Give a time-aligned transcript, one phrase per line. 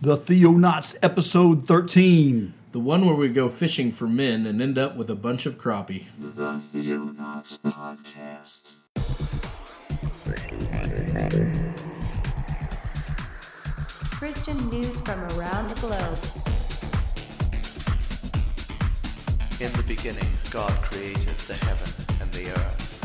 [0.00, 2.54] The Theonauts, episode 13.
[2.70, 5.58] The one where we go fishing for men and end up with a bunch of
[5.58, 6.04] crappie.
[6.20, 8.76] The Theonauts Podcast.
[14.12, 16.18] Christian news from around the globe.
[19.58, 22.98] In the beginning, God created the heaven and the earth.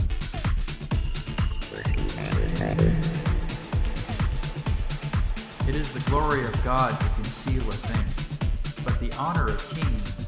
[5.65, 10.27] It is the glory of God to conceal a thing, but the honor of kings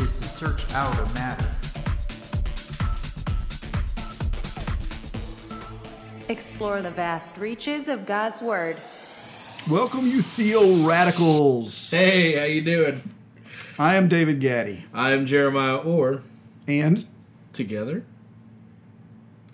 [0.00, 1.50] is to search out a matter.
[6.28, 8.76] Explore the vast reaches of God's Word.
[9.68, 11.90] Welcome, you Theo radicals.
[11.90, 13.02] Hey, how you doing?
[13.78, 14.84] I am David Gaddy.
[14.94, 16.22] I'm Jeremiah Orr.
[16.68, 17.06] And
[17.52, 18.04] Together?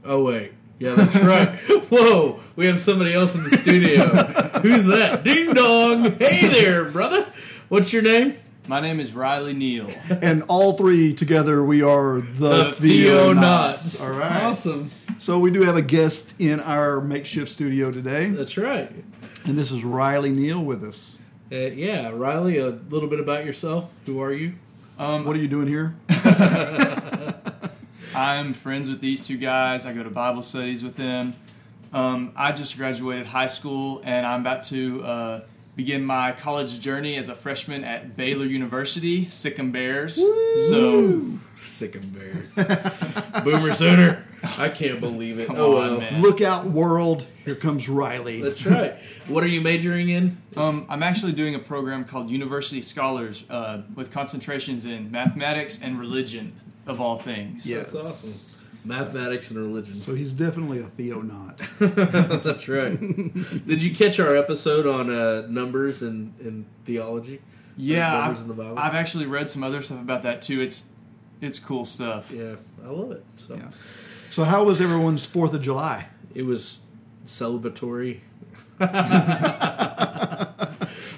[0.04, 0.52] Oh wait,
[0.82, 1.48] yeah, that's right.
[1.90, 4.04] Whoa, we have somebody else in the studio.
[4.62, 5.22] Who's that?
[5.22, 6.18] Ding dong.
[6.18, 7.24] Hey there, brother.
[7.68, 8.34] What's your name?
[8.66, 9.88] My name is Riley Neal.
[10.10, 14.02] and all three together, we are the, The Theonauts.
[14.02, 14.42] All right.
[14.42, 14.90] Awesome.
[15.18, 18.90] So we do have a guest in our makeshift studio today, That's right.
[19.44, 21.18] and this is Riley Neal with us.
[21.52, 22.58] Uh, yeah, Riley.
[22.58, 23.92] A little bit about yourself.
[24.06, 24.54] Who are you?
[24.98, 25.94] Um, What are you doing here?
[28.14, 29.86] I'm friends with these two guys.
[29.86, 31.34] I go to Bible studies with them.
[31.92, 35.40] Um, I just graduated high school, and I'm about to uh,
[35.76, 40.16] begin my college journey as a freshman at Baylor University, Sic 'em Bears.
[40.16, 42.54] So, Sick and bears.
[43.44, 44.24] Boomer Sooner.
[44.58, 45.46] I can't believe it.
[45.46, 46.00] Come oh on, well.
[46.00, 46.20] man.
[46.22, 47.24] Look out, world.
[47.44, 48.40] Here comes Riley.
[48.40, 48.94] That's right.
[49.28, 50.38] What are you majoring in?
[50.56, 55.98] um, I'm actually doing a program called University Scholars uh, with concentrations in mathematics and
[56.00, 57.68] religion, of all things.
[57.68, 57.92] Yes.
[57.92, 58.66] That's awesome.
[58.84, 59.94] Mathematics and religion.
[59.94, 61.56] So he's definitely a Theonaut.
[62.42, 62.98] That's right.
[63.66, 67.40] Did you catch our episode on uh, numbers and, and theology?
[67.76, 68.78] Yeah, numbers I've, in the Bible?
[68.78, 70.60] I've actually read some other stuff about that too.
[70.60, 70.84] It's
[71.40, 72.30] it's cool stuff.
[72.32, 73.24] Yeah, I love it.
[73.36, 73.70] So Yeah.
[74.30, 76.08] So how was everyone's Fourth of July?
[76.34, 76.80] it was
[77.26, 78.20] celebratory.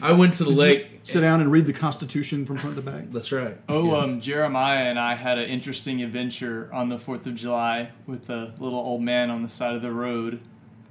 [0.04, 1.00] I went to the lake.
[1.02, 3.04] Sit down and read the Constitution from front to back.
[3.10, 3.56] That's right.
[3.68, 3.98] Oh, Yeah.
[3.98, 8.52] um, Jeremiah and I had an interesting adventure on the Fourth of July with a
[8.58, 10.40] little old man on the side of the road.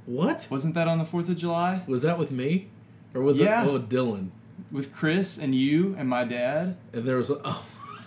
[0.06, 2.68] what Wasn't that on the Fourth of July was that with me,
[3.14, 3.64] or was Yeah.
[3.64, 4.30] it oh Dylan?
[4.72, 6.76] with Chris and you and my dad?
[6.92, 7.66] And there was a, oh.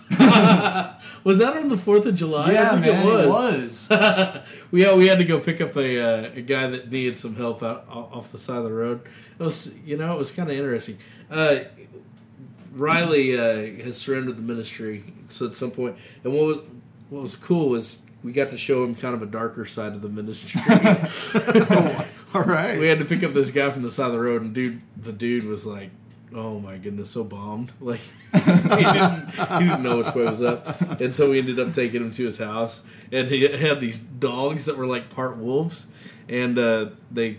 [1.23, 2.55] was that on the Fourth of July?
[2.55, 3.87] I think man, it was.
[3.89, 4.61] was.
[4.71, 7.35] we had, we had to go pick up a uh, a guy that needed some
[7.35, 9.01] help out off the side of the road.
[9.37, 10.97] It was you know it was kind of interesting.
[11.29, 11.59] Uh,
[12.71, 16.57] Riley uh, has surrendered the ministry, so at some point, and what was,
[17.09, 20.01] what was cool was we got to show him kind of a darker side of
[20.01, 20.61] the ministry.
[22.33, 22.77] All right.
[22.77, 24.81] we had to pick up this guy from the side of the road, and dude,
[24.95, 25.91] the dude was like,
[26.33, 28.01] "Oh my goodness, so bombed!" Like
[28.33, 32.01] he didn't he didn't know which way was up, and so we ended up taking
[32.01, 35.87] him to his house, and he had these dogs that were like part wolves,
[36.29, 37.37] and uh, they.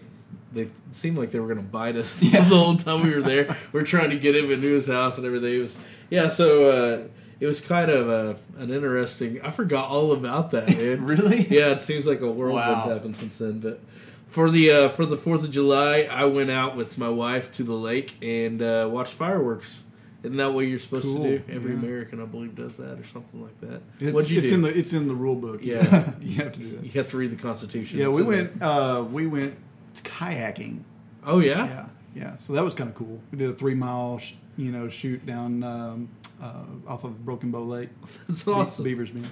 [0.51, 3.55] They seemed like they were going to bite us the whole time we were there.
[3.71, 5.53] We're trying to get him into his house and everything.
[5.55, 5.79] It was
[6.09, 6.31] yeah.
[6.31, 6.65] So
[7.05, 9.43] uh, it was kind of uh, an interesting.
[9.43, 11.05] I forgot all about that, man.
[11.07, 11.43] Really?
[11.51, 12.95] Yeah, it seems like a whirlwind's Wow.
[12.95, 13.59] happened since then.
[13.61, 13.79] But
[14.29, 17.65] for the uh, for the Fourth of July, I went out with my wife to
[17.65, 19.83] the lake and uh, watched fireworks.
[20.23, 21.45] Isn't that what you're supposed Cool, to do?
[21.49, 21.79] Every yeah.
[21.79, 23.81] American, I believe, does that or something like that.
[24.01, 24.55] It's, What'd you it's do?
[24.57, 25.61] in the it's in the rule book.
[25.63, 26.11] Yeah.
[26.21, 27.99] you have to do you have to read the Constitution.
[27.99, 28.61] Yeah, we went.
[28.63, 29.57] Uh, we went
[29.95, 30.83] kayaking.
[31.25, 32.37] Oh yeah, Yeah, yeah.
[32.39, 33.21] So that was kind of cool.
[33.31, 36.09] We did a three mile, sh- you know, shoot down um,
[36.43, 37.91] uh, off of Broken Bow Lake.
[38.29, 38.85] that's awesome.
[38.85, 39.29] Beavers Bend.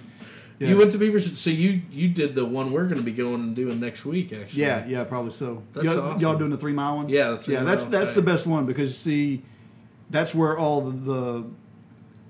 [0.59, 0.69] Yeah.
[0.69, 3.35] You went to Beaver, so you you did the one we're going to be going
[3.43, 4.33] and doing next week.
[4.33, 5.63] Actually, Yeah, yeah, probably so.
[5.73, 6.21] That's y'all, awesome.
[6.21, 7.09] y'all doing the three mile one?
[7.11, 7.63] Yeah, the three yeah.
[7.65, 9.43] That's mile, that's the best one because see,
[10.09, 11.45] that's where all the, the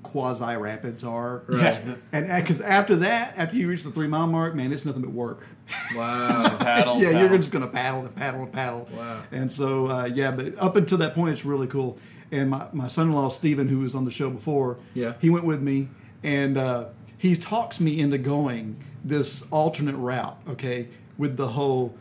[0.03, 1.43] quasi rapids are.
[1.47, 1.85] Right.
[1.85, 1.95] Yeah.
[2.13, 5.13] And because after that, after you reach the three mile mark, man, it's nothing but
[5.13, 5.47] work.
[5.95, 6.57] Wow.
[6.59, 6.99] Paddle.
[7.01, 7.29] yeah, paddle.
[7.29, 8.89] you're just gonna paddle and paddle and paddle.
[8.93, 9.23] Wow.
[9.31, 11.99] And so, uh, yeah, but up until that point, it's really cool.
[12.33, 15.15] And my, my son-in-law Stephen, who was on the show before, Yeah.
[15.21, 15.89] he went with me,
[16.25, 16.87] and uh,
[17.18, 20.36] he talks me into going this alternate route.
[20.48, 21.97] Okay, with the whole.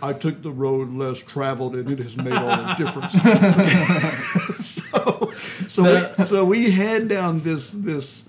[0.00, 3.14] I took the road less traveled, and it has made all the difference.
[4.64, 5.30] so,
[5.66, 8.28] so, we, so we head down this this.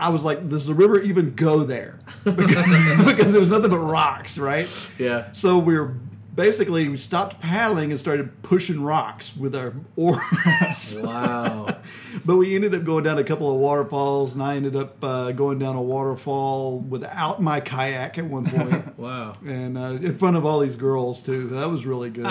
[0.00, 1.98] I was like, does the river even go there?
[2.24, 4.66] Because, because there was nothing but rocks, right?
[4.98, 5.32] Yeah.
[5.32, 5.94] So we're
[6.38, 10.96] basically we stopped paddling and started pushing rocks with our oars.
[11.02, 11.66] Wow.
[12.24, 15.32] but we ended up going down a couple of waterfalls, and I ended up uh,
[15.32, 18.84] going down a waterfall without my kayak at one point.
[18.98, 19.34] Wow.
[19.46, 22.24] And uh, in front of all these girls too, that was really good.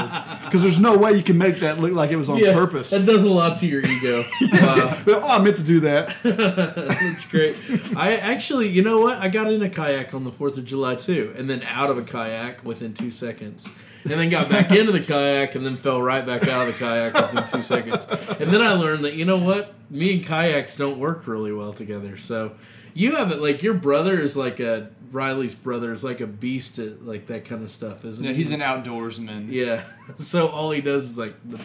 [0.44, 2.90] Because there's no way you can make that look like it was on Yeah, purpose.
[2.90, 4.26] That does a lot to your ego.
[4.52, 4.98] Wow.
[5.06, 6.14] But, oh, I meant to do that.
[6.24, 7.56] That's great.
[7.96, 9.18] I actually, you know what?
[9.20, 11.98] I got in a kayak on the 4th of July too, and then out of
[11.98, 13.70] a kayak within two seconds.
[14.10, 16.80] And then got back into the kayak and then fell right back out of the
[16.80, 18.06] kayak within two seconds.
[18.40, 19.74] And then I learned that, you know what?
[19.90, 22.18] Me and kayaks don't work really well together.
[22.18, 22.54] So
[22.94, 26.80] you have it like your brother is like a, Riley's brother is like a beast
[26.80, 28.38] at like that kind of stuff, isn't Yeah, he?
[28.38, 29.48] he's an outdoorsman.
[29.52, 29.84] Yeah.
[30.18, 31.58] So all he does is like the,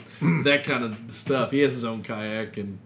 [0.44, 1.52] that kind of stuff.
[1.52, 2.78] He has his own kayak and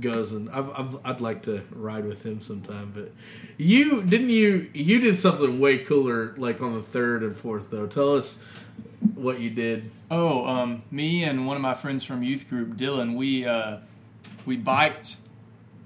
[0.00, 2.92] goes and I've, I've I'd like to ride with him sometime.
[2.94, 3.12] But
[3.58, 7.86] you didn't you you did something way cooler like on the third and fourth though.
[7.86, 8.38] Tell us
[9.14, 9.90] what you did.
[10.10, 13.78] Oh, um, me and one of my friends from youth group, Dylan, we uh,
[14.46, 15.16] we biked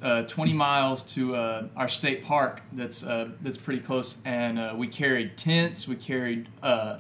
[0.03, 2.63] uh, 20 miles to uh, our state park.
[2.73, 5.89] That's uh, that's pretty close, and uh, we carried tents.
[5.89, 6.99] We carried uh,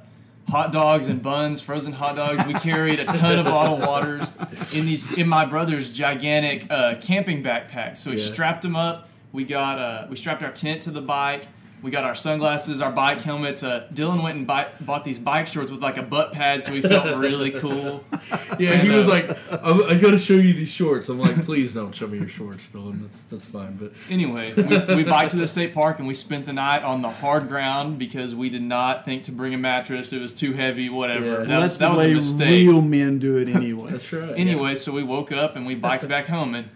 [0.48, 2.44] hot dogs and buns, frozen hot dogs.
[2.46, 4.32] We carried a ton of bottled waters
[4.72, 7.96] in these in my brother's gigantic uh, camping backpack.
[7.96, 8.24] So we Yeah.
[8.24, 9.08] strapped them up.
[9.32, 11.46] We got uh, we strapped our tent to the bike.
[11.82, 13.62] We got our sunglasses, our bike helmets.
[13.62, 16.72] Uh, Dylan went and buy, bought these bike shorts with like a butt pad, so
[16.72, 18.04] we felt really cool.
[18.58, 21.08] Yeah, And, he was uh, like, I, I got to show you these shorts.
[21.10, 23.02] I'm like, please don't show me your shorts, Dylan.
[23.02, 23.76] That's that's fine.
[23.76, 27.02] But Anyway, we, we biked to the state park and we spent the night on
[27.02, 30.12] the hard ground because we did not think to bring a mattress.
[30.12, 31.26] It was too heavy, whatever.
[31.26, 31.32] Yeah.
[31.36, 32.66] That, Well, was, that's that the was a way mistake.
[32.68, 33.90] real men do it anyway.
[33.92, 34.34] that's right.
[34.36, 36.72] Anyway, so we woke up and we biked back home, and yeah.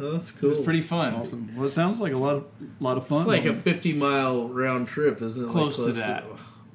[0.00, 0.48] Oh, that's it cool.
[0.48, 1.14] was pretty fun.
[1.14, 1.50] awesome.
[1.56, 2.46] Well, it sounds like a lot of
[2.80, 3.20] lot of fun.
[3.20, 5.46] It's like a 50 mile round trip, isn't it?
[5.46, 6.24] Like Close to that.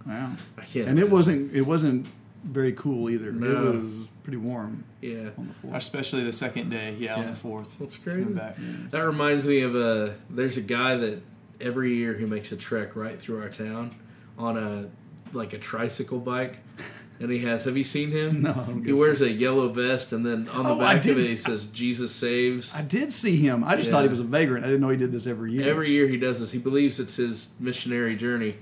[0.06, 0.32] wow.
[0.58, 0.88] I can't.
[0.90, 2.08] And it wasn't it wasn't
[2.44, 3.32] very cool either.
[3.32, 3.70] No.
[3.74, 5.30] It was pretty warm Yeah.
[5.38, 5.76] on the floor.
[5.76, 7.78] Especially the second day, yeah, on the fourth.
[7.80, 8.34] That's crazy.
[8.34, 8.56] back.
[8.92, 10.16] That reminds me of a.
[10.30, 11.22] There's a guy that
[11.60, 13.96] every year he makes a trek right through our town
[14.38, 14.90] on a
[15.34, 16.60] like a tricycle bike,
[17.20, 17.64] and he has.
[17.66, 18.42] Have you seen him?
[18.42, 18.54] No,
[18.84, 21.68] He wears a yellow vest, and then on the Oh, back of it he says
[21.68, 23.64] "Jesus saves." I did see him.
[23.64, 24.64] I just thought he was a vagrant.
[24.66, 25.70] I didn't know he did this every year.
[25.70, 26.52] Every year he does this.
[26.52, 28.56] He believes it's his missionary journey,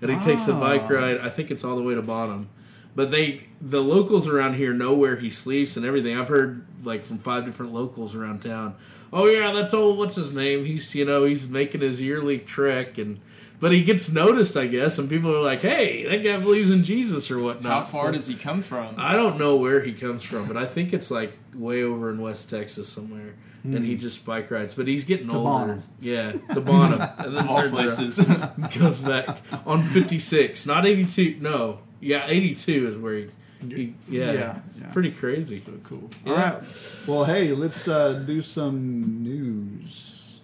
[0.00, 0.94] and he takes a bike Ah.
[0.94, 1.18] ride.
[1.18, 2.48] I think it's all the way to Bonham.
[2.96, 6.16] But they, the locals around here know where he sleeps and everything.
[6.18, 8.74] I've heard like from five different locals around town.
[9.12, 9.98] Oh yeah, that's old.
[9.98, 10.64] What's his name?
[10.64, 13.20] He's you know he's making his yearly trek and.
[13.60, 16.84] But he gets noticed, I guess, and people are like, "Hey, that guy believes in
[16.84, 18.94] Jesus or whatnot." How far So- does he come from?
[18.98, 22.20] I don't know where he comes from, but I think it's like way over in
[22.20, 23.34] West Texas somewhere.
[23.64, 25.32] And he just bike rides, but he's getting Hmm.
[25.32, 25.50] To older.
[25.50, 25.82] Bonham.
[26.00, 28.78] Yeah, the Bonham, and then Of all turns around, places.
[28.78, 31.36] goes back on fifty six, not eighty two.
[31.40, 33.26] No, yeah, eighty two is where he.
[33.68, 34.86] he yeah, Yeah, yeah.
[34.92, 35.58] pretty crazy.
[35.58, 36.08] So cool.
[36.24, 36.32] Yeah.
[36.32, 36.62] All right.
[37.08, 40.38] Well, hey, let's uh, do some news.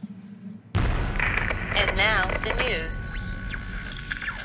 [0.75, 3.04] And now, the news.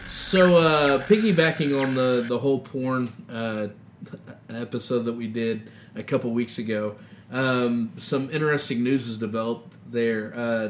[0.09, 3.67] So, uh, piggybacking on the the whole porn uh,
[4.49, 6.95] episode that we did a couple weeks ago,
[7.31, 10.33] um, some interesting news has developed there.
[10.35, 10.69] Uh,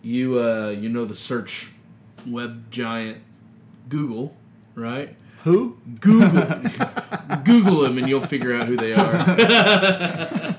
[0.00, 1.72] you uh, you know the search
[2.26, 3.18] web giant
[3.90, 4.34] Google,
[4.74, 5.16] right?
[5.44, 5.76] Who?
[6.00, 6.30] Google
[7.44, 9.12] Google them and you'll figure out who they are.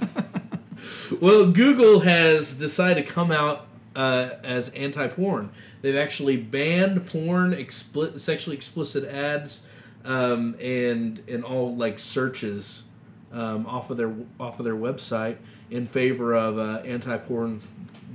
[1.20, 3.66] well, Google has decided to come out
[3.96, 5.52] uh, as anti-porn.
[5.82, 9.62] They've actually banned porn, expli- sexually explicit ads,
[10.06, 12.84] um, and and all like searches
[13.32, 15.38] um, off of their off of their website
[15.72, 17.62] in favor of uh, anti-porn,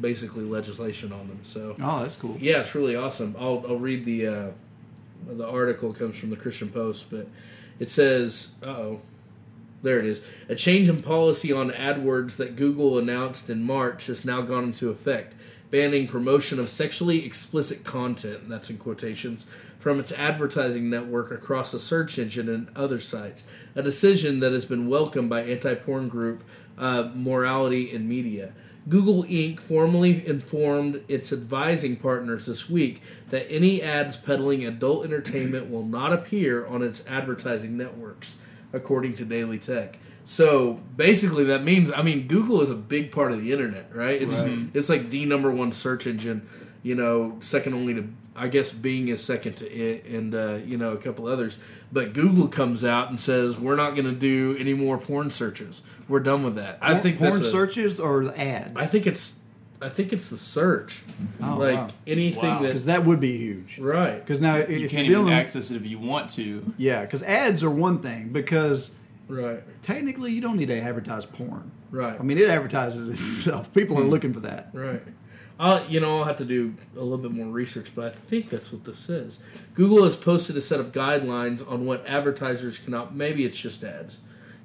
[0.00, 1.40] basically legislation on them.
[1.44, 2.36] So Oh, that's cool.
[2.38, 3.34] yeah, it's really awesome.
[3.38, 4.46] I'll I'll read the uh,
[5.28, 7.26] the article comes from the Christian Post, but
[7.80, 9.00] it says, "Oh,
[9.82, 10.24] there it is.
[10.48, 14.90] A change in policy on AdWords that Google announced in March has now gone into
[14.90, 15.34] effect,
[15.70, 18.48] banning promotion of sexually explicit content.
[18.48, 19.46] That's in quotations."
[19.78, 23.44] From its advertising network across the search engine and other sites,
[23.76, 26.42] a decision that has been welcomed by anti-porn group
[26.76, 28.52] uh, Morality in Media.
[28.88, 29.60] Google Inc.
[29.60, 36.12] formally informed its advising partners this week that any ads peddling adult entertainment will not
[36.12, 38.36] appear on its advertising networks,
[38.72, 39.98] according to Daily Tech.
[40.24, 44.20] So basically, that means I mean Google is a big part of the internet, right?
[44.20, 44.40] It's
[44.74, 46.46] it's like the number one search engine.
[46.82, 50.76] You know, second only to I guess Bing is second to it, and uh, you
[50.76, 51.58] know a couple others.
[51.90, 55.82] But Google comes out and says we're not going to do any more porn searches.
[56.08, 56.78] We're done with that.
[56.80, 58.72] I think porn that's a- searches or the ads.
[58.76, 59.38] I think it's
[59.80, 61.02] I think it's the search.
[61.42, 61.88] Oh, like wow.
[62.06, 62.62] anything Wow.
[62.62, 63.78] Because that that would be huge.
[63.78, 64.18] right.
[64.18, 66.72] Because now You you're can't even dealing, access it if you want to.
[66.76, 68.30] yeah, because ads are one thing.
[68.30, 68.94] Because
[69.28, 69.62] Right.
[69.82, 71.70] technically, you don't need to advertise porn.
[71.90, 72.18] Right.
[72.18, 73.72] I mean, it advertises itself.
[73.74, 74.08] People are hmm.
[74.08, 74.70] looking for that.
[74.72, 75.02] Right.
[75.60, 78.48] I'll, you know, I'll have to do a little bit more research, but I think
[78.48, 79.40] that's what this is.
[79.74, 84.18] Google has posted a set of guidelines on what advertisers cannot, maybe it's just ads,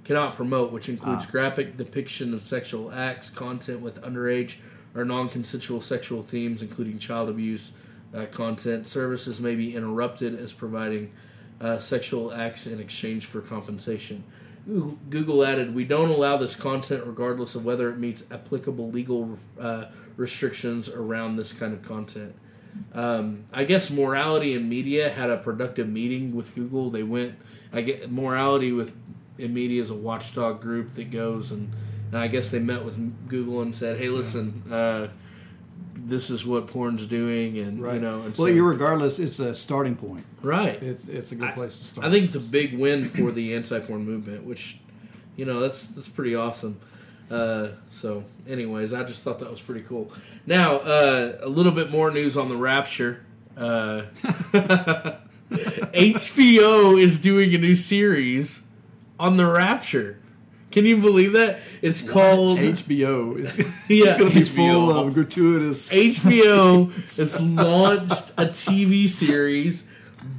[0.03, 1.31] cannot promote, which includes ah.
[1.31, 4.57] graphic depiction of sexual acts, content with underage
[4.95, 7.73] or non consensual sexual themes, including child abuse
[8.13, 8.87] uh, content.
[8.87, 11.11] Services may be interrupted as providing
[11.59, 14.23] uh, sexual acts in exchange for compensation.
[15.09, 19.85] Google- added, "We don't allow this content regardless of whether it meets applicable legal uh,
[20.15, 22.35] restrictions around this kind of content."
[22.93, 26.89] Um, I guess morality and media had a productive meeting with Google.
[26.89, 27.35] They went.
[27.73, 28.95] I get morality with
[29.37, 31.71] media is a watchdog group that goes and
[32.17, 35.07] I guess they met with Google and said, "Hey, listen, uh,
[35.95, 39.95] this is what porn's doing," and you know, and well, so- regardless, it's a starting
[39.95, 40.25] point.
[40.41, 40.81] right.
[40.81, 42.07] It's it's a good place to start.
[42.07, 44.79] I think it's a big win for the anti-porn movement, which,
[45.35, 46.79] you know, that's that's pretty awesome.
[47.31, 50.11] Uh, so, anyways, I just thought that was pretty cool.
[50.45, 53.25] Now, uh, a little bit more news on the Rapture.
[53.57, 54.03] Uh,
[55.53, 58.63] HBO is doing a new series
[59.19, 60.19] on the Rapture.
[60.73, 61.59] Can you believe that?
[61.83, 65.93] It's called HBO is Yeah, it's going to be full of gratuitous.
[65.93, 69.87] HBO has launched a TV series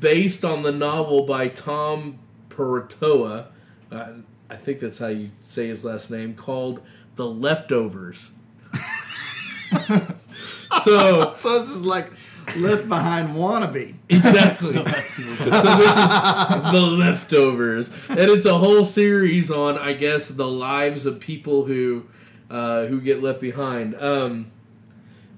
[0.00, 3.46] based on the novel by Tom Perrotta.
[3.92, 4.12] Uh,
[4.50, 6.80] I think that's how you say his last name, called
[7.14, 8.32] The Leftovers.
[10.83, 12.11] So, So it's just like
[12.57, 13.95] Left Behind wannabe.
[14.09, 14.75] exactly.
[14.75, 17.90] so this is The Leftovers.
[18.11, 22.07] And it's a whole series on, I guess, the lives of people who
[22.50, 23.95] uh, who get left behind.
[23.97, 24.47] Um,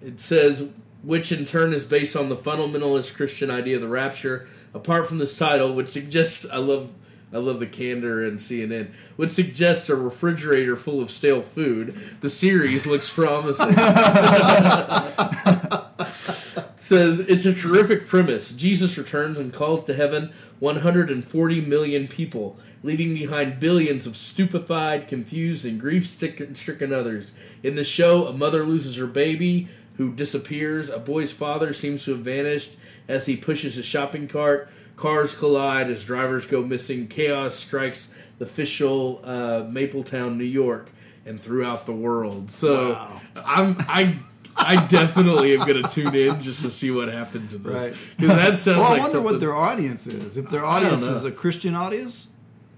[0.03, 0.69] it says,
[1.03, 4.47] which in turn is based on the fundamentalist Christian idea of the rapture.
[4.75, 6.91] Apart from this title, which suggests, I love,
[7.33, 12.01] I love the candor in CNN, which suggests a refrigerator full of stale food.
[12.21, 13.75] The series looks promising.
[16.77, 18.53] says it's a terrific premise.
[18.53, 25.65] Jesus returns and calls to heaven 140 million people, leaving behind billions of stupefied, confused,
[25.65, 27.33] and grief-stricken others.
[27.63, 30.89] In the show, a mother loses her baby, who disappears.
[30.89, 32.77] A boy's father seems to have vanished
[33.09, 34.69] as he pushes a shopping cart.
[34.97, 37.07] Cars collide as drivers go missing.
[37.09, 40.89] Chaos strikes the official uh, Mapleton, New York,
[41.27, 42.51] and throughout the world.
[42.51, 43.21] So Wow.
[43.45, 44.19] I'm I.
[44.59, 47.97] I definitely am going to tune in just to see what happens in this Right.
[48.17, 49.23] because that sounds Well, I wonder something.
[49.25, 50.39] what their audience is.
[50.39, 52.29] If their audience is a Christian audience,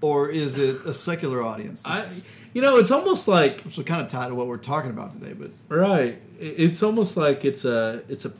[0.01, 1.83] or is it a secular audience?
[1.85, 2.03] I,
[2.53, 5.31] you know, it's almost like it's kind of tied to what we're talking about today,
[5.33, 6.17] but right.
[6.37, 8.33] It's almost like it's a it's a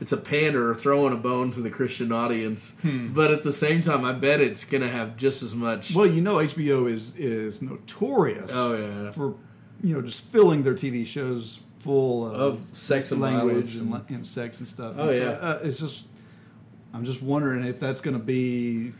[0.00, 4.04] it's a pander throwing a bone to the Christian audience, but at the same time,
[4.04, 5.94] I bet it's going to have just as much.
[5.94, 8.50] well, you know, HBO is is notorious.
[8.52, 9.34] Oh yeah, for
[9.82, 14.04] you know just filling their TV shows full of, Of sex and language and, and-
[14.10, 14.94] and sex and stuff.
[14.98, 15.30] Oh, And so, yeah.
[15.30, 16.04] uh, it's just
[16.92, 18.92] I'm just wondering if that's going to be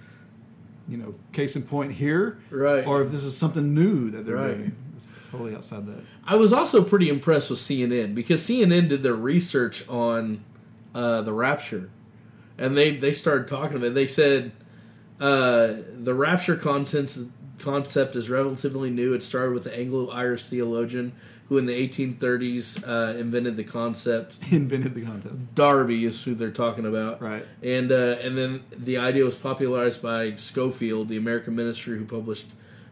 [0.89, 2.87] you know case in point here, Right.
[2.87, 4.57] Or if this is something new that they're Right.
[4.57, 4.77] doing.
[4.97, 6.05] It's totally outside that.
[6.25, 10.43] I was also pretty impressed with CNN because CNN did their research on
[10.97, 11.91] uh, the Rapture,
[12.57, 13.89] and they they started talking about.
[13.89, 13.95] it.
[13.95, 14.53] They said
[15.21, 19.13] uh, the Rapture content concept is relatively new.
[19.13, 21.13] It started with the Anglo-Irish theologian
[21.49, 24.37] who, in the 1830s, uh, invented the concept.
[24.51, 27.47] Invented the concept, Darby is who they're talking about, right?
[27.63, 32.47] and uh, and then the idea was popularized by Scofield, the American minister who published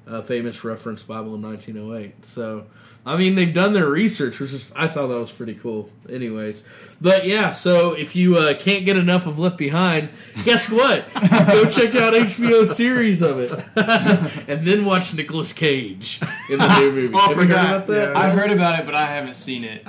[0.06, 2.24] a famous reference Bible in 1908.
[2.26, 2.66] So,
[3.06, 5.90] I mean, they've done their research, which is I thought that was pretty cool.
[6.08, 6.62] Anyways,
[7.00, 10.10] but yeah, so if you uh, can't get enough of Left Behind,
[10.44, 11.06] guess what?
[11.14, 13.50] Go check out HBO's series of it,
[14.48, 16.20] and then watch Nicolas Cage
[16.50, 17.14] in the new movie.
[17.14, 18.12] Oh, I Have you heard about that?
[18.12, 18.18] Yeah.
[18.18, 19.82] I heard about it, but I haven't seen it.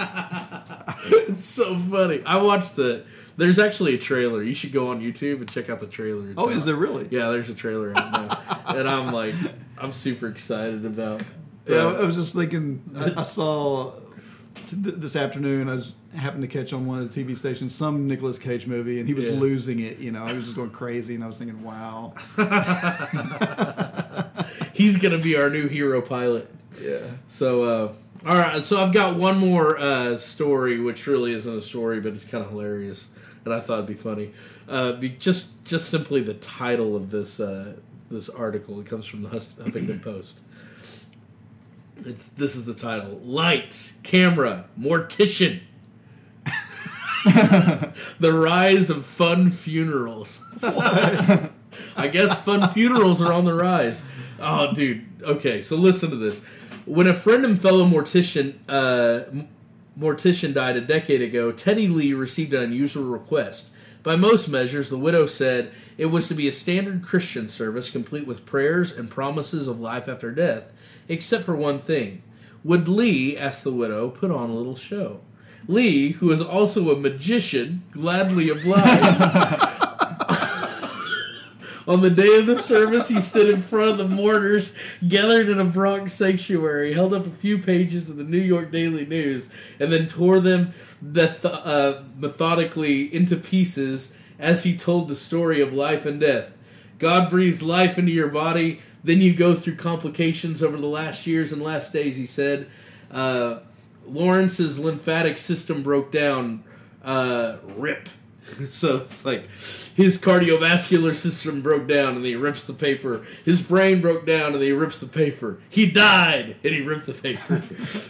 [1.28, 2.22] It's so funny.
[2.26, 3.04] I watched the.
[3.38, 4.42] There's actually a trailer.
[4.42, 6.30] You should go on YouTube and check out the trailer.
[6.30, 7.08] It's Oh, is there really?
[7.12, 9.36] Yeah, there's a trailer out now, and I'm like,
[9.78, 11.22] I'm super excited about.
[11.68, 12.82] Yeah, I was just thinking.
[12.96, 13.92] I, I saw
[14.68, 15.70] th- this afternoon.
[15.70, 19.00] I was happened to catch on one of the TV stations some Nicolas Cage movie,
[19.00, 19.36] and he was Yeah.
[19.36, 20.00] losing it.
[20.00, 22.14] You know, he was just going crazy, and I was thinking, wow.
[24.74, 26.50] he's gonna be our new hero pilot.
[26.82, 27.00] Yeah.
[27.28, 27.94] So, uh,
[28.30, 28.64] all right.
[28.66, 32.44] So I've got one more uh, story, which really isn't a story, but it's kind
[32.44, 33.08] of hilarious,
[33.44, 34.32] and I thought it'd be funny.
[34.68, 37.76] Uh, be just just simply the title of this uh,
[38.16, 38.80] this article.
[38.80, 40.40] It comes from the Huffington Post.
[42.04, 45.62] It's, this is the title: Lights, Camera, Mortician.
[47.26, 50.42] the rise of fun funerals.
[50.64, 54.02] I guess fun funerals are on the rise.
[54.40, 55.06] Oh, dude.
[55.24, 56.44] Okay, so listen to this.
[56.86, 59.46] When a friend and fellow mortician, uh,
[60.00, 63.70] mortician died a decade ago, Teddy Lee received an unusual request.
[64.06, 68.28] By most measures, the widow said it was to be a standard Christian service, complete
[68.28, 70.72] with prayers and promises of life after death,
[71.10, 72.22] except for one thing.
[72.64, 75.22] Would Lee, asked the widow, put on a little show?
[75.68, 79.72] Lee, who is also a magician, gladly obliged.
[81.88, 84.74] On the day of the service, he stood in front of the mourners
[85.08, 89.06] gathered in a Bronx sanctuary, held up a few pages of the New York Daily
[89.06, 89.50] News,
[89.80, 90.74] and then tore them
[91.44, 96.58] uh, methodically into pieces as he told the story of life and death.
[96.98, 101.52] God breathes life into your body, then you go through complications over the last years
[101.52, 102.68] and last days, he said.
[103.12, 103.60] Uh,
[104.08, 106.64] Lawrence's lymphatic system broke down.
[107.04, 108.10] Uh, rip.
[108.70, 109.50] So it's like
[109.96, 113.26] his cardiovascular system broke down and he rips the paper.
[113.44, 115.60] His brain broke down and he rips the paper.
[115.70, 117.64] He died and he ripped the paper.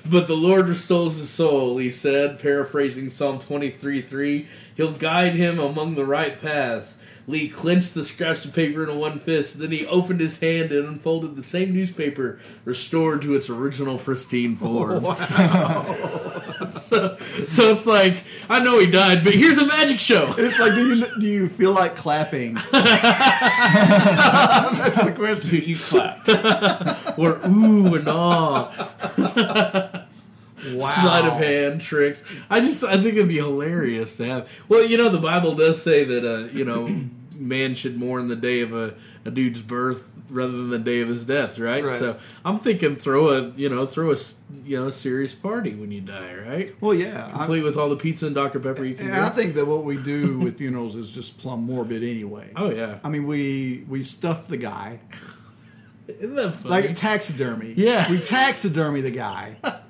[0.10, 4.48] but the Lord restores his soul, he said, paraphrasing Psalm 23 3.
[4.76, 6.98] He'll guide him among the right paths.
[7.28, 9.60] Lee clenched the scraps of paper into one fist.
[9.60, 14.56] Then he opened his hand and unfolded the same newspaper, restored to its original pristine
[14.56, 15.04] form.
[16.70, 20.34] so, so it's like I know he died, but here's a magic show.
[20.38, 22.54] It's like, do you do you feel like clapping?
[22.72, 22.74] That's
[25.04, 25.52] the question.
[25.52, 27.18] Dude, you clap.
[27.18, 30.06] Or ooh and ah,
[30.74, 30.88] Wow.
[30.88, 32.24] sleight of hand tricks.
[32.50, 34.64] I just I think it'd be hilarious to have.
[34.70, 36.88] Well, you know the Bible does say that uh, you know
[37.36, 38.96] man should mourn the day of a,
[39.26, 41.84] a dude's birth rather than the day of his death, right?
[41.84, 42.00] Right.
[42.00, 44.16] So I'm thinking throw a you know throw a
[44.64, 46.76] you know serious party when you die, right?
[46.82, 47.30] Well, yeah.
[47.32, 49.84] Complete with all the pizza and Dr Pepper you can and I think that what
[49.84, 52.50] we do with funerals is just plumb morbid anyway.
[52.56, 55.00] Oh yeah, I mean, we we stuff the guy
[56.08, 56.70] isn't that funny?
[56.88, 57.74] like taxidermy.
[57.76, 58.10] Yeah.
[58.10, 59.58] we taxidermy the guy,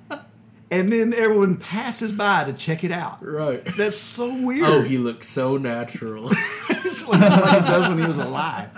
[0.79, 3.25] and then everyone passes by to check it out.
[3.25, 3.63] right.
[3.77, 4.69] That's so weird.
[4.69, 6.29] Oh, he looks so natural.
[6.69, 8.69] it's like, like he does when he was alive.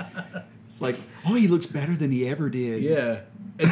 [0.70, 2.84] It's like, oh, he looks better than he ever did.
[2.84, 3.22] yeah.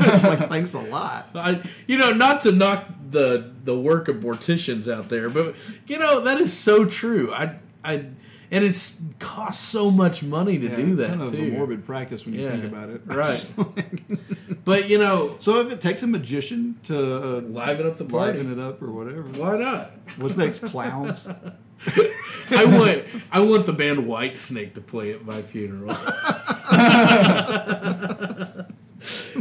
[0.00, 1.28] It's like thanks a lot.
[1.34, 5.54] I, you know, not to knock the the work of morticians out there, but
[5.86, 7.32] you know that is so true.
[7.32, 8.06] I, I,
[8.54, 11.42] and it's costs so much money to Yeah, do it's that kind of too.
[11.42, 13.02] a morbid practice when you Yeah, think about it.
[13.06, 13.50] right?
[14.64, 18.38] but you know, so if it takes a magician to uh, liven up the party.
[18.38, 19.92] liven it up or whatever, Why not?
[20.18, 20.60] what's next?
[20.64, 21.28] Clowns.
[22.50, 25.96] I want I want the band Whitesnake to play at my funeral.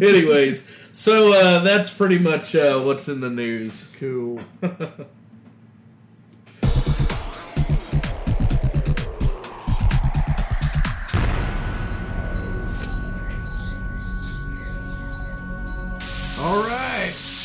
[0.02, 3.90] Anyways, so uh, that's pretty much uh, what's in the news.
[4.00, 4.42] Cool.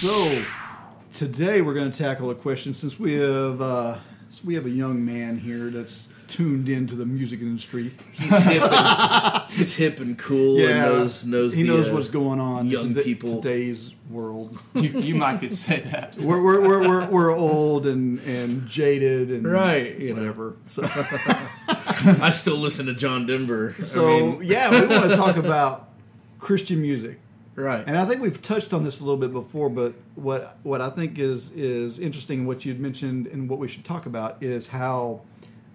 [0.08, 0.42] So
[1.12, 3.98] today we're going to tackle a question since we have uh,
[4.30, 7.92] since we have a young man here that's tuned into the music industry.
[8.12, 12.08] He's hip and, he's hip and cool and knows knows he the, knows uh, what's
[12.08, 13.42] going on in young people.
[13.42, 14.58] today's world.
[14.74, 16.16] You, you might could say that.
[16.16, 20.22] we're, we're, we're, we're, we're old and, and jaded and Right, you know.
[20.22, 20.56] whatever.
[20.64, 23.74] So, I still listen to John Denver.
[23.74, 25.90] so I mean, yeah, we want to talk about
[26.38, 27.20] Christian music.
[27.58, 27.84] Right.
[27.86, 30.90] And I think we've touched on this a little bit before, but what what I
[30.90, 35.22] think is is interesting, what you'd mentioned, and what we should talk about is how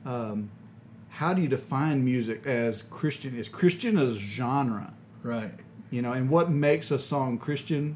[0.06, 0.50] um,
[1.10, 3.36] how do you define music as Christian?
[3.36, 4.94] Is Christian a genre?
[5.24, 5.52] right.
[5.92, 7.96] You know, and what makes a song Christian?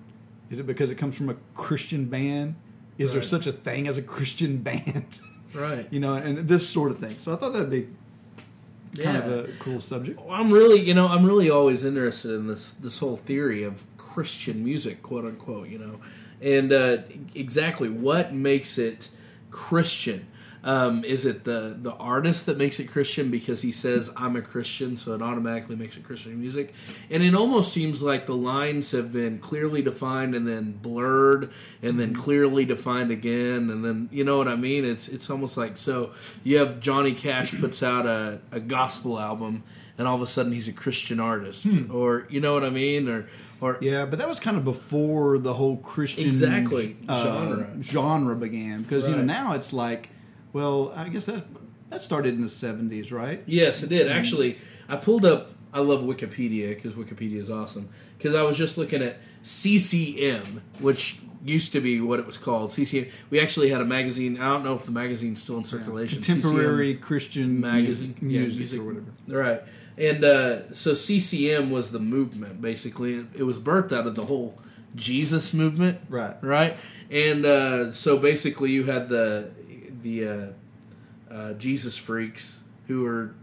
[0.51, 2.53] Is it because it comes from a Christian band?
[2.99, 5.19] Is there such a thing as a Christian band?
[5.55, 5.87] Right.
[5.89, 7.17] you know, and this sort of thing.
[7.17, 7.87] So I thought that'd be
[8.97, 10.19] kind of a cool subject.
[10.29, 14.63] I'm really, you know, I'm really always interested in this this whole theory of Christian
[14.63, 15.99] music, quote unquote, you know,
[16.41, 16.97] and uh,
[17.35, 19.09] exactly what makes it
[19.51, 20.27] Christian.
[20.63, 24.41] Um, is it the the artist that makes it Christian because he says I'm a
[24.41, 26.73] Christian, so it automatically makes it Christian music?
[27.09, 31.99] And it almost seems like the lines have been clearly defined and then blurred and
[31.99, 34.83] then clearly defined again, and then you know what I mean?
[34.83, 36.11] It's it's almost like so
[36.43, 39.63] you have Johnny Cash puts out a, a gospel album,
[39.97, 43.07] and all of a sudden he's a Christian artist, or you know what I mean,
[43.07, 43.27] or
[43.61, 46.97] or Yeah, but that was kind of before the whole Christian Exactly.
[47.07, 47.83] uh, Genre.
[47.83, 50.09] genre began because you know now it's like,
[50.57, 51.45] well, I guess that
[51.89, 53.43] that started in the seventies, right?
[53.45, 54.07] Yes, it did.
[54.07, 54.57] Actually,
[54.89, 55.51] I pulled up.
[55.71, 57.89] I love Wikipedia because Wikipedia is awesome.
[58.17, 62.73] Because I was just looking at CCM, which used to be what it was called.
[62.73, 63.05] CCM.
[63.29, 64.41] We actually had a magazine.
[64.41, 66.23] I don't know if the magazine's still in circulation.
[66.23, 69.13] Contemporary CCM Christian magazine, music, yeah, music or whatever.
[69.27, 69.61] Right.
[69.95, 73.13] And uh, so CCM was the movement, basically.
[73.13, 74.59] It, it was birthed out of the whole
[74.95, 75.99] Jesus movement.
[76.09, 76.35] Right.
[76.41, 76.75] Right.
[77.11, 79.51] And uh, so basically, you had the
[80.01, 83.35] the uh, uh, Jesus freaks who are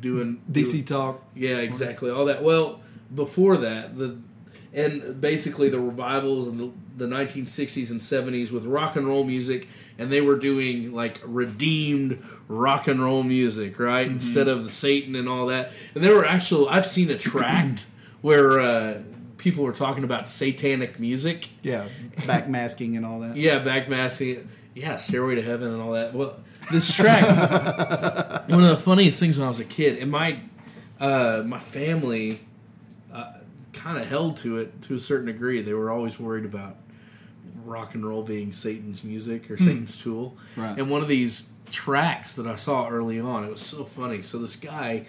[0.00, 1.22] doing DC talk.
[1.34, 2.10] yeah, exactly.
[2.10, 2.42] All that.
[2.42, 2.80] Well,
[3.14, 4.18] before that, the
[4.74, 9.66] and basically the revivals in the, the 1960s and 70s with rock and roll music,
[9.96, 14.06] and they were doing like redeemed rock and roll music, right?
[14.06, 15.72] Instead of the Satan and all that.
[15.94, 16.68] And there were actual.
[16.68, 17.86] I've seen a tract
[18.20, 19.02] where uh,
[19.38, 21.48] people were talking about satanic music.
[21.62, 21.86] Yeah,
[22.18, 23.36] backmasking and all that.
[23.36, 24.46] Yeah, backmasking.
[24.78, 26.14] Yeah, Stairway to Heaven and all that.
[26.14, 26.36] Well,
[26.70, 27.22] this track,
[28.48, 30.40] one of the funniest things when I was a kid, and my
[31.00, 32.40] uh, my family
[33.12, 33.32] uh,
[33.72, 35.60] kind of held to it to a certain degree.
[35.62, 36.76] They were always worried about
[37.64, 40.36] rock and roll being Satan's music or Satan's tool.
[40.56, 40.78] Right.
[40.78, 44.22] And one of these tracks that I saw early on, it was so funny.
[44.22, 45.06] So this guy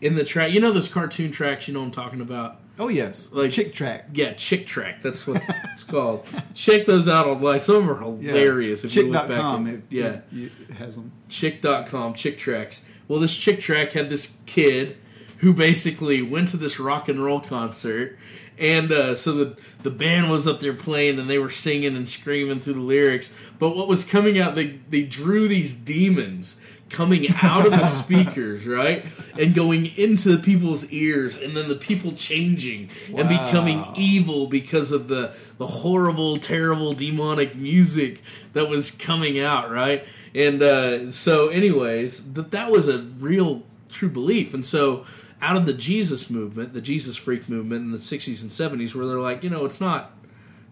[0.00, 2.58] in the track, you know those cartoon tracks, you know what I'm talking about?
[2.80, 4.16] Oh yes, Like- chick tract.
[4.16, 5.02] Yeah, Chick Tract.
[5.02, 5.42] That's what
[5.74, 6.26] it's called.
[6.54, 7.60] Check those out online.
[7.60, 8.32] Some of them are Yeah.
[8.32, 8.84] hilarious.
[8.84, 9.66] If you look back Chick.com.
[9.66, 11.12] at- It, yeah, it, it has them.
[11.28, 12.82] chick.com, Chick Tracts.
[13.06, 14.96] Well, this Chick Tract had this kid
[15.38, 18.18] who basically went to this rock and roll concert.
[18.58, 22.08] And uh, so the the band was up there playing, and they were singing and
[22.08, 23.32] screaming through the lyrics.
[23.58, 26.60] But what was coming out, they they drew these demons
[26.90, 29.04] coming out of the speakers, right,
[29.38, 34.92] and going into the people's ears, and then the people changing and becoming evil because
[34.92, 38.20] of the the horrible, terrible, demonic music
[38.52, 40.04] that was coming out, right?
[40.34, 45.04] And uh, so, anyways, that that was a real true belief, and so
[45.42, 49.06] out of the Jesus movement, the Jesus freak movement in the '60s and '70s, where
[49.06, 50.12] they're like, you know, it's not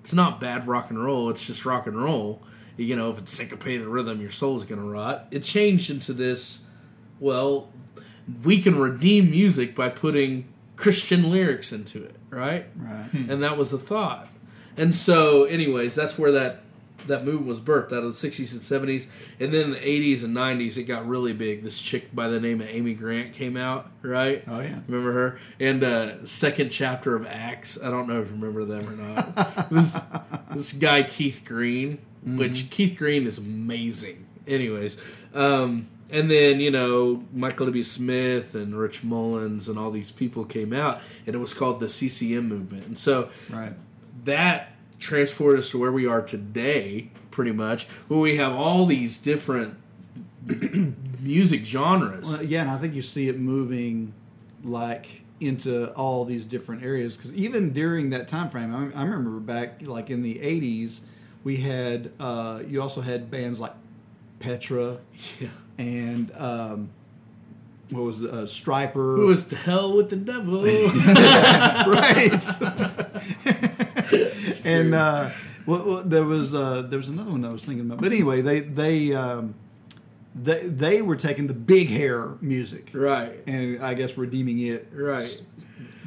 [0.00, 1.31] it's not bad rock and roll.
[1.31, 2.42] It's just rock and roll.
[2.78, 5.26] You know, if it's syncopated rhythm, your soul's gonna rot.
[5.30, 6.62] It changed into this.
[7.20, 7.68] Well,
[8.44, 12.66] we can redeem music by putting Christian lyrics into it, right?
[12.76, 13.12] Right.
[13.12, 14.28] And that was the thought.
[14.76, 16.60] And so, anyways, that's where that
[17.08, 19.08] that movement was birthed out of the 60s and 70s.
[19.40, 21.62] And then the 80s and 90s, it got really big.
[21.62, 24.44] This chick by the name of Amy Grant came out, right?
[24.46, 24.80] Oh, yeah.
[24.86, 25.40] Remember her?
[25.58, 27.78] And uh, second chapter of Acts.
[27.82, 29.68] I don't know if you remember them or not.
[29.70, 29.98] this
[30.54, 34.26] this guy Keith Green, which Keith Green is amazing.
[34.46, 34.96] Anyways,
[35.35, 37.85] um, and then you know Michael W.
[37.85, 41.88] Smith and Rich Mullins and all these people came out, and it was called the
[41.88, 42.87] CCM movement.
[42.87, 43.72] And so Right.
[44.24, 49.18] that transported us to where we are today, pretty much, where we have all these
[49.18, 49.76] different
[51.20, 52.24] music genres.
[52.33, 54.12] Well, yeah, and I think you see it moving
[54.64, 59.38] like into all these different areas because even during that time frame, I, I remember
[59.40, 61.02] back like in the '80s,
[61.48, 63.72] we had uh, you also had bands like
[64.38, 64.98] Petra
[65.40, 65.48] Yeah.
[65.78, 66.90] and um,
[67.90, 69.16] what was it, uh, Stryper?
[69.16, 70.62] Who was to hell with the devil?
[71.96, 72.44] right.
[74.66, 75.30] and uh,
[75.66, 78.42] well, well, there was uh, there was another one I was thinking about, but anyway,
[78.42, 79.54] they they um,
[80.34, 83.32] they they were taking the big hair music, right.
[83.46, 85.40] and I guess redeeming it, Right.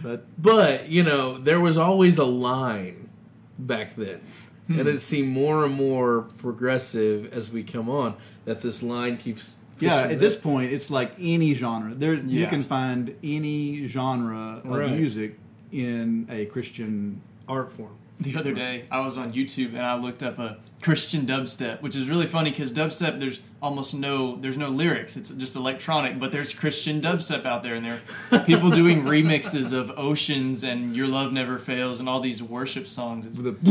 [0.04, 3.10] but But, you know, there was always a line
[3.58, 4.21] back then.
[4.67, 4.80] Hmm.
[4.80, 9.56] And it seemed more and more progressive as we come on that this line keeps.
[9.80, 11.93] yeah, pushing at this point, it's like any genre.
[11.95, 14.91] There, you can find any genre of Right.
[14.91, 15.39] music
[15.71, 17.95] in a Christian art form.
[18.19, 21.96] The other day, I was on YouTube and I looked up a Christian dubstep, which
[21.96, 25.15] is really funny because dubstep there's almost no there's no lyrics.
[25.15, 29.74] It's just electronic, but there's Christian dubstep out there, and there are people doing remixes
[29.74, 33.28] of Oceans and Your Love Never Fails and all these worship songs.
[33.28, 33.52] It's, the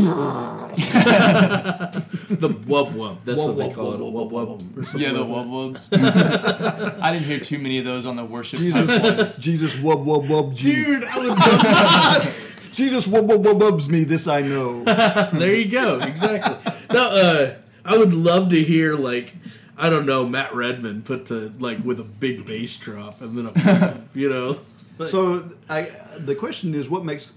[2.31, 3.17] The wub wub.
[3.25, 3.99] That's Wub what they wub call it.
[3.99, 4.95] A wub wub wub wub.
[4.95, 7.01] or yeah, the like wub wubs.
[7.01, 8.59] I didn't hear too many of those on the worship.
[8.59, 8.87] type ones.
[8.87, 10.55] Jesus, Jesus, wub wub wub.
[10.55, 10.73] G.
[10.73, 14.05] Dude, I would Jesus, wub wub wub wubs me.
[14.05, 14.83] This I know.
[14.85, 15.99] There you go.
[15.99, 16.70] Exactly.
[16.93, 19.35] no, uh, I would love to hear like
[19.77, 23.47] I don't know Matt Redman put to like with a big bass drop and then
[23.47, 24.59] a you know.
[24.97, 27.31] like- So I, the question is, what makes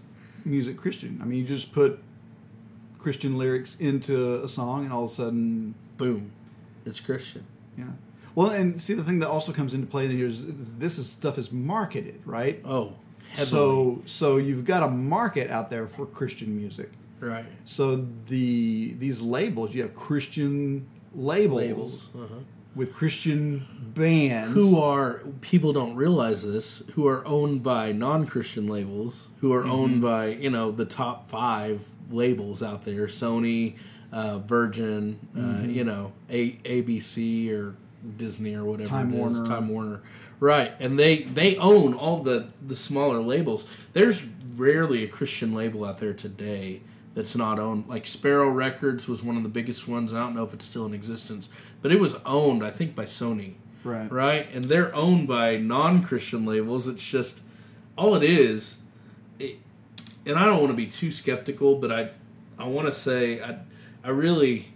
[0.44, 1.18] music Christian?
[1.22, 2.00] I mean, you just put
[2.98, 6.32] Christian lyrics into a song, and all of a sudden, boom,
[6.86, 7.44] it's Christian.
[7.78, 7.84] yeah.
[8.34, 11.08] Well, and see, the thing that also comes into play here is, is this is
[11.08, 12.60] stuff is marketed, right?
[12.64, 12.94] Oh,
[13.28, 13.46] heavily.
[13.46, 16.90] So, so you've got a market out there for Christian music.
[17.20, 22.08] Right So the these labels, you have Christian labels, labels.
[22.14, 22.34] Uh-huh.
[22.74, 29.28] with Christian bands who are people don't realize this who are owned by non-christian labels
[29.40, 33.76] who are owned by you know the top five labels out there sony
[34.12, 37.76] uh, virgin uh, you know A- abc or
[38.16, 39.46] disney or whatever Time it is, Warner.
[39.46, 40.02] time warner
[40.40, 44.24] right and they they own all the the smaller labels there's
[44.56, 46.82] rarely a christian label out there today
[47.14, 50.44] that's not owned like sparrow records was one of the biggest ones i don't know
[50.44, 51.48] if it's still in existence
[51.82, 54.10] but it was owned i think by sony Right.
[54.10, 54.48] right?
[54.54, 56.88] And they're owned by non-Christian labels.
[56.88, 57.42] It's just
[57.98, 58.78] all it is.
[59.38, 59.58] It,
[60.24, 62.08] and I don't want to be too skeptical, but I,
[62.58, 63.58] I want to say I,
[64.02, 64.72] I really,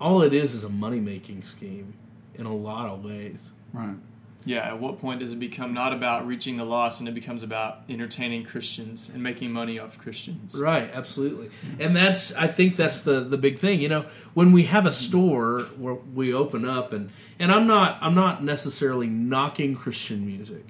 [0.00, 1.94] all it is is a money-making scheme
[2.36, 3.50] in a lot of ways.
[3.72, 3.96] right.
[4.44, 7.42] Yeah, at what point does it become not about reaching the lost and it becomes
[7.42, 10.58] about entertaining Christians and making money off Christians?
[10.58, 11.50] Right, absolutely.
[11.78, 13.80] And that's I think that's the the big thing.
[13.80, 17.98] You know, when we have a store where we open up and and I'm not
[18.00, 20.64] I'm not necessarily knocking Christian music.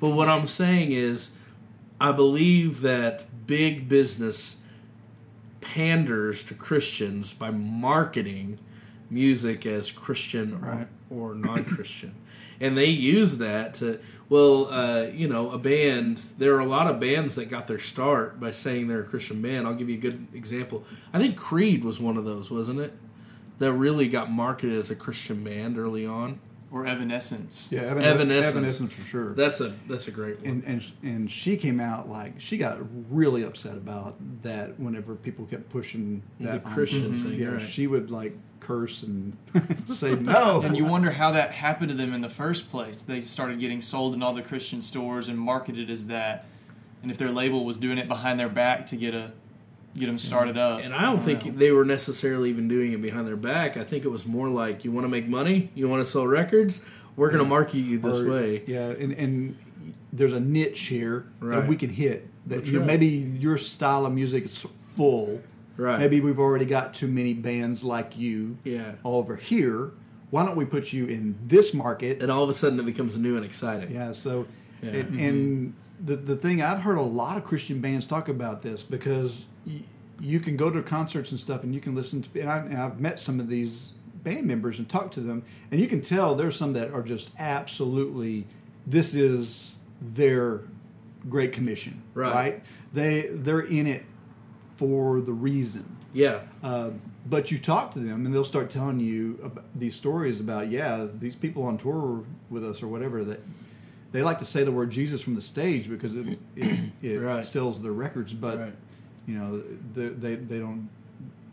[0.00, 1.30] But what I'm saying is
[2.00, 4.56] I believe that big business
[5.60, 8.58] panders to Christians by marketing
[9.10, 10.86] music as Christian Right.
[11.10, 12.14] or, or non-Christian,
[12.60, 16.18] and they use that to well, uh, you know, a band.
[16.38, 19.40] There are a lot of bands that got their start by saying they're a Christian
[19.42, 19.66] band.
[19.66, 20.84] I'll give you a good example.
[21.12, 22.94] I think Creed was one of those, wasn't it?
[23.58, 26.40] That really got marketed as a Christian band early on.
[26.72, 27.68] Or Evanescence.
[27.70, 28.56] Yeah, Evan- Evanescence.
[28.56, 29.34] Evanescence for sure.
[29.34, 30.48] That's a that's a great one.
[30.48, 32.78] and and and she came out like she got
[33.12, 37.62] really upset about that whenever people kept pushing the that on- Christian thing, Yeah, right?
[37.62, 39.36] she would like curse and
[39.86, 40.62] say no.
[40.62, 43.02] And you wonder how that happened to them in the first place.
[43.02, 46.46] They started getting sold in all the Christian stores and marketed as that.
[47.02, 49.32] And if their label was doing it behind their back to get a
[49.96, 50.80] get them started up.
[50.82, 53.76] And I don't think they were necessarily even doing it behind their back.
[53.76, 56.26] I think it was more like, you want to make money, you want to sell
[56.26, 58.64] records, we're going to market you this Or- way.
[58.66, 59.56] Yeah, and and
[60.12, 61.60] there's a niche here Right.
[61.60, 62.28] that we can hit.
[62.48, 62.86] That That's you, right.
[62.86, 65.40] maybe your style of music is full.
[65.76, 65.98] Right.
[65.98, 68.58] Maybe we've already got too many bands like you.
[68.64, 68.92] Yeah.
[69.04, 69.92] Over here,
[70.30, 72.22] why don't we put you in this market?
[72.22, 73.92] And all of a sudden it becomes new and exciting.
[73.92, 74.12] Yeah.
[74.12, 74.46] So,
[74.82, 74.90] Yeah.
[74.90, 75.18] it- mm-hmm.
[75.24, 79.48] and the the thing I've heard a lot of Christian bands talk about this because
[79.66, 79.82] y-
[80.20, 82.40] you can go to concerts and stuff, and you can listen to.
[82.40, 85.80] And, I, and I've met some of these band members and talked to them, and
[85.80, 88.46] you can tell there's some that are just absolutely.
[88.86, 90.60] This is their
[91.28, 92.62] great commission, Right.
[92.92, 94.04] They they're in it
[94.76, 95.96] for the reason.
[96.12, 96.40] Yeah.
[96.62, 96.90] Uh,
[97.26, 101.06] but you talk to them, and they'll start telling you about these stories about, yeah,
[101.18, 103.40] these people on tour with us or whatever that
[104.12, 107.46] they like to say the word Jesus from the stage because it it, it Right.
[107.46, 108.72] sells their records, but Right.
[109.26, 109.62] you know
[109.94, 110.88] they, they they don't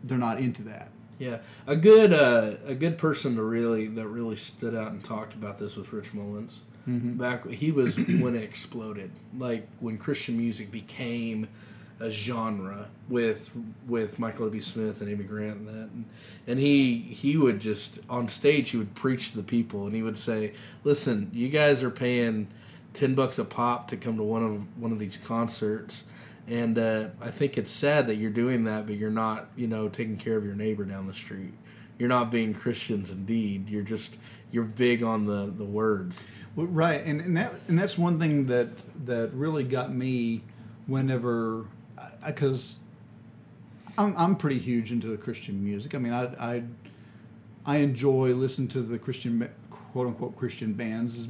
[0.04, 0.88] they're not into that.
[1.18, 5.34] Yeah, a good uh, a good person to really that really stood out and talked
[5.34, 6.60] about this was Rich Mullins.
[6.84, 11.46] Back he was when it exploded, like when Christian music became
[12.02, 13.50] a genre with
[13.86, 14.60] with Michael W.
[14.60, 16.04] Smith and Amy Grant and that, and,
[16.48, 20.02] and he he would just on stage he would preach to the people and he
[20.02, 22.48] would say, "Listen, you guys are paying
[22.92, 26.02] ten bucks a pop to come to one of one of these concerts."
[26.48, 29.88] And uh, I think it's sad that you're doing that, but you're not, you know,
[29.88, 31.54] taking care of your neighbor down the street.
[32.00, 33.68] You're not being Christians indeed.
[33.68, 34.18] You're just
[34.50, 36.26] you're big on the the words.
[36.56, 38.70] Well, right, and, and that and that's one thing that
[39.06, 40.42] that really got me
[40.86, 41.66] whenever
[42.26, 42.78] because
[43.98, 45.94] I'm I'm pretty huge into Christian music.
[45.94, 46.24] I mean, I
[46.56, 46.62] I,
[47.66, 51.28] I enjoy listening to the Christian quote unquote Christian bands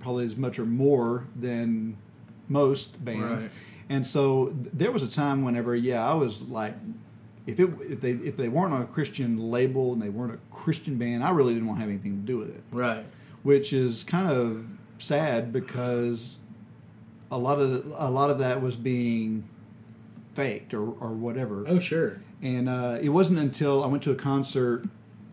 [0.00, 1.96] probably as much or more than
[2.48, 3.44] most bands.
[3.44, 3.52] Right.
[3.88, 6.74] And so there was a time whenever yeah, I was like
[7.46, 10.38] if it if they if they weren't on a Christian label and they weren't a
[10.54, 13.04] Christian band, I really didn't want to have anything to do with it Right.
[13.42, 14.64] which is kind of
[14.98, 16.38] sad because
[17.30, 19.44] a lot of a lot of that was being
[20.34, 21.64] faked or, or whatever.
[21.66, 22.20] Oh sure.
[22.42, 24.84] And uh, it wasn't until I went to a concert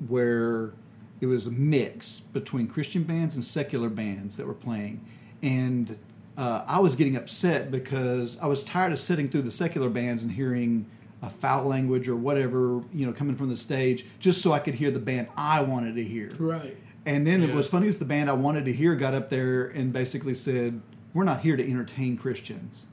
[0.08, 0.74] where
[1.20, 5.06] it was a mix between Christian bands and secular bands that were playing,
[5.42, 5.98] and
[6.38, 10.24] uh, I was getting upset because I was tired of sitting through the secular bands
[10.24, 10.88] and hearing
[11.22, 14.74] a foul language or whatever you know coming from the stage just so I could
[14.76, 16.32] hear the band I wanted to hear.
[16.40, 16.78] Right.
[17.06, 19.66] And then it was funny as the band I wanted to hear got up there
[19.66, 20.82] and basically said,
[21.14, 22.86] "We're not here to entertain Christians.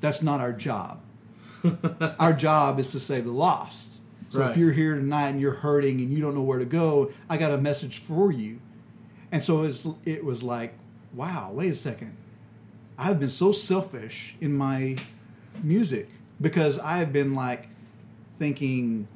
[0.00, 1.00] That's not our job.
[2.20, 4.00] our job is to save the lost.
[4.28, 4.50] So Right.
[4.50, 7.36] if you're here tonight and you're hurting and you don't know where to go, I
[7.36, 8.58] got a message for you."
[9.32, 10.74] And so it was, it was like,
[11.14, 12.16] "Wow, wait a second.
[12.98, 14.96] I've been so selfish in my
[15.62, 16.08] music
[16.40, 17.68] because I have been like
[18.38, 19.08] thinking."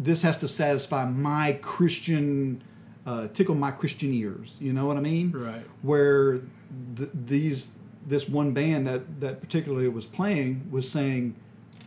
[0.00, 2.62] this has to satisfy my Christian
[3.04, 4.54] uh, tickle my Christian ears.
[4.60, 5.32] You know what I mean?
[5.32, 5.64] Right.
[5.82, 6.42] Where
[6.96, 7.70] th- these
[8.08, 11.34] this one band that that particularly was playing was saying,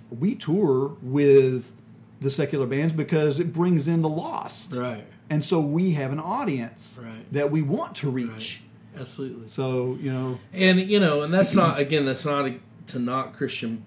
[0.09, 1.71] we tour with
[2.19, 5.05] the secular bands because it brings in the lost, Right.
[5.29, 7.31] and so we have an audience Right.
[7.33, 8.61] that we want to reach.
[8.99, 9.49] Absolutely.
[9.49, 12.55] So you know, And you know, and that's not again, that's not a,
[12.87, 13.85] to not Christian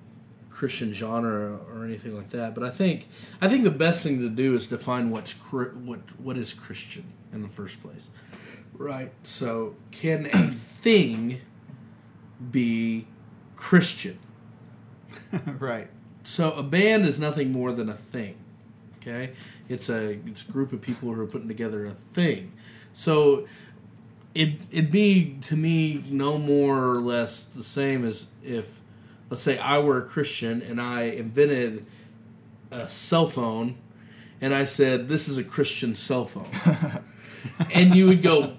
[0.50, 2.54] Christian genre or anything like that.
[2.54, 3.08] But I think
[3.40, 7.42] I think the best thing to do is define what's what what is Christian in
[7.42, 8.08] the first place,
[8.72, 9.12] right?
[9.24, 11.40] So, can a thing
[12.50, 13.06] be
[13.56, 14.18] Christian?
[15.58, 15.88] right?
[16.24, 18.36] So, a band is nothing more than a thing.
[18.98, 19.32] Okay,
[19.68, 22.52] it's a it's a group of people who are putting together a thing.
[22.92, 23.46] So,
[24.34, 28.80] it it'd be to me no more or less the same as if
[29.30, 31.86] let's say I were a Christian and I invented
[32.70, 33.76] a cell phone
[34.40, 37.02] and I said this is a Christian cell phone.
[37.74, 38.56] and you would go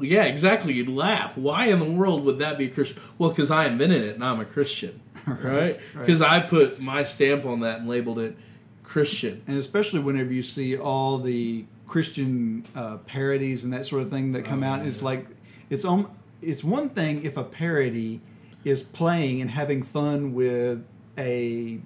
[0.00, 0.74] yeah, exactly.
[0.74, 1.36] You'd laugh.
[1.36, 3.02] Why in the world would that be a Christian?
[3.18, 5.78] Well, because I invented it and I'm a Christian, right?
[5.94, 8.36] Because I put my stamp on that and labeled it
[8.82, 9.42] Christian.
[9.46, 14.32] and especially whenever you see all the Christian uh, parodies and that sort of thing
[14.32, 15.26] that come out, it's like
[15.68, 16.10] it's on.
[16.42, 18.20] It's one thing if a parody
[18.64, 20.84] is playing and having fun with
[21.16, 21.80] a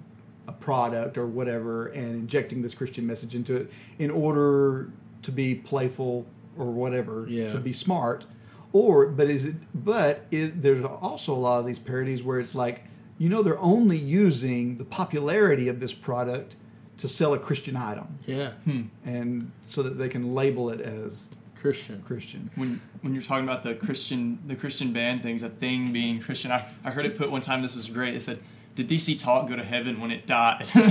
[0.47, 4.91] a product or whatever and injecting this Christian message into it in order
[5.23, 6.25] to be playful
[6.57, 7.51] or whatever Yeah.
[7.51, 8.25] to be smart
[8.73, 12.55] or but is it but it, there's also a lot of these parodies where it's
[12.55, 12.83] like
[13.17, 16.55] you know they're only using the popularity of this product
[16.97, 18.83] to sell a Christian item Yeah, hmm.
[19.05, 21.29] and so that they can label it as
[21.61, 22.01] Christian.
[22.05, 22.49] Christian.
[22.55, 26.51] when when you're talking about the Christian the Christian band things, a thing being Christian.
[26.51, 27.61] I, I heard it put one time.
[27.61, 28.13] This was great.
[28.15, 28.39] It said,
[28.75, 30.67] "Did DC Talk go to heaven when it died?"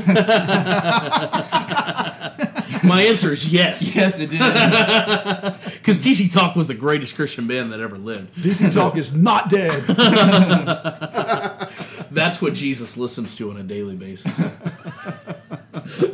[2.84, 3.94] My answer is yes.
[3.96, 4.40] yes, it did.
[5.84, 8.34] Because DC Talk was the greatest Christian band that ever lived.
[8.36, 9.82] DC Talk is not dead.
[12.10, 14.38] That's what Jesus listens to on a daily basis.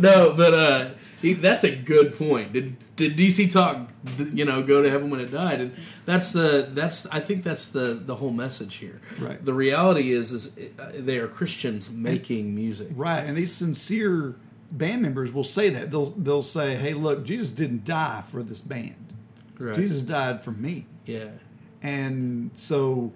[0.00, 0.88] no, but uh,
[1.22, 2.52] he, that's a good point.
[2.52, 3.90] Did did DC Talk,
[4.32, 5.60] you know, go to heaven when it died?
[5.60, 5.72] And
[6.06, 9.00] that's the that's I think that's the the whole message here.
[9.18, 9.44] Right.
[9.44, 12.88] The reality is is uh, they are Christians making music.
[12.94, 14.34] right, and these sincere
[14.70, 18.60] band members will say that they'll they'll say, "Hey, look, Jesus didn't die for this
[18.60, 19.12] band.
[19.58, 19.74] Right.
[19.74, 21.28] Jesus died for me." Yeah.
[21.82, 23.12] And so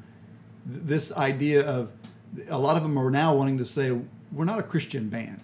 [0.70, 1.92] th- this idea of
[2.48, 3.98] a lot of them are now wanting to say,
[4.32, 5.40] "We're not a Christian band.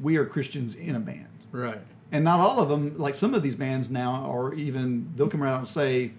[0.00, 1.80] We are Christians in a band." Right.
[2.10, 5.42] And not all of them, like some of these bands now, are even they'll come
[5.42, 6.12] around and say,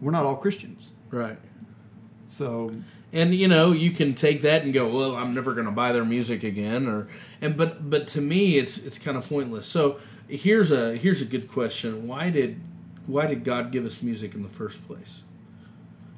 [0.00, 1.38] "We're not all Christians." Right.
[2.26, 2.72] So
[3.12, 5.92] and you know you can take that and go well i'm never going to buy
[5.92, 7.06] their music again or
[7.40, 9.66] and but but to me it's it's kind of pointless.
[9.66, 9.98] So
[10.28, 12.06] here's a here's a good question.
[12.06, 12.60] Why did
[13.06, 15.22] why did god give us music in the first place?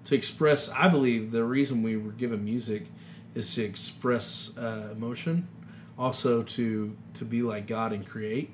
[0.06, 2.86] To express i believe the reason we were given music
[3.34, 5.48] is to express uh, emotion
[5.98, 8.50] also to to be like god and create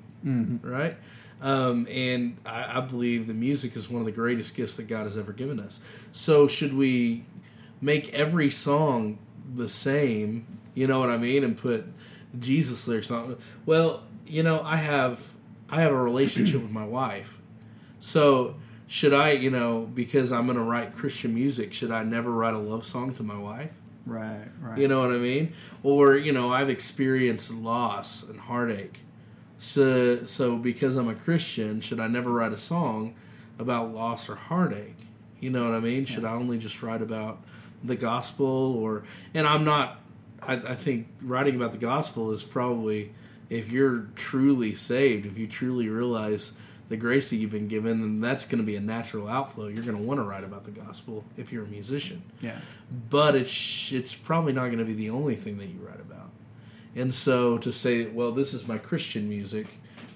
[0.61, 0.97] right?
[1.41, 5.03] Um, and I, I believe the music is one of the greatest gifts that god
[5.05, 5.79] has ever given us.
[6.11, 7.25] So should we
[7.81, 9.17] make every song
[9.53, 11.85] the same you know what i mean and put
[12.39, 15.31] jesus lyrics on well you know i have
[15.69, 17.39] i have a relationship with my wife
[17.99, 18.55] so
[18.87, 22.53] should i you know because i'm going to write christian music should i never write
[22.53, 23.73] a love song to my wife
[24.05, 24.77] right, right.
[24.77, 25.53] you know what I mean?
[25.83, 29.01] Or you know, I've experienced loss and heartache.
[29.57, 33.15] So, so because I'm a Christian, should I never write a song
[33.59, 34.97] about loss or heartache?
[35.39, 36.05] You know what I mean?
[36.05, 37.43] Should I only just write about
[37.83, 38.45] the gospel?
[38.45, 39.99] Or and I'm not.
[40.41, 43.11] I, I think writing about the gospel is probably
[43.49, 46.53] if you're truly saved, if you truly realize
[46.91, 49.67] the grace that you've been given, then that's going to be a natural outflow.
[49.67, 52.59] You're going to want to write about the gospel if you're a musician yeah.
[53.09, 56.29] but it's it's probably not going to be the only thing that you write about.
[56.95, 59.67] And so to say, well, this is my Christian music,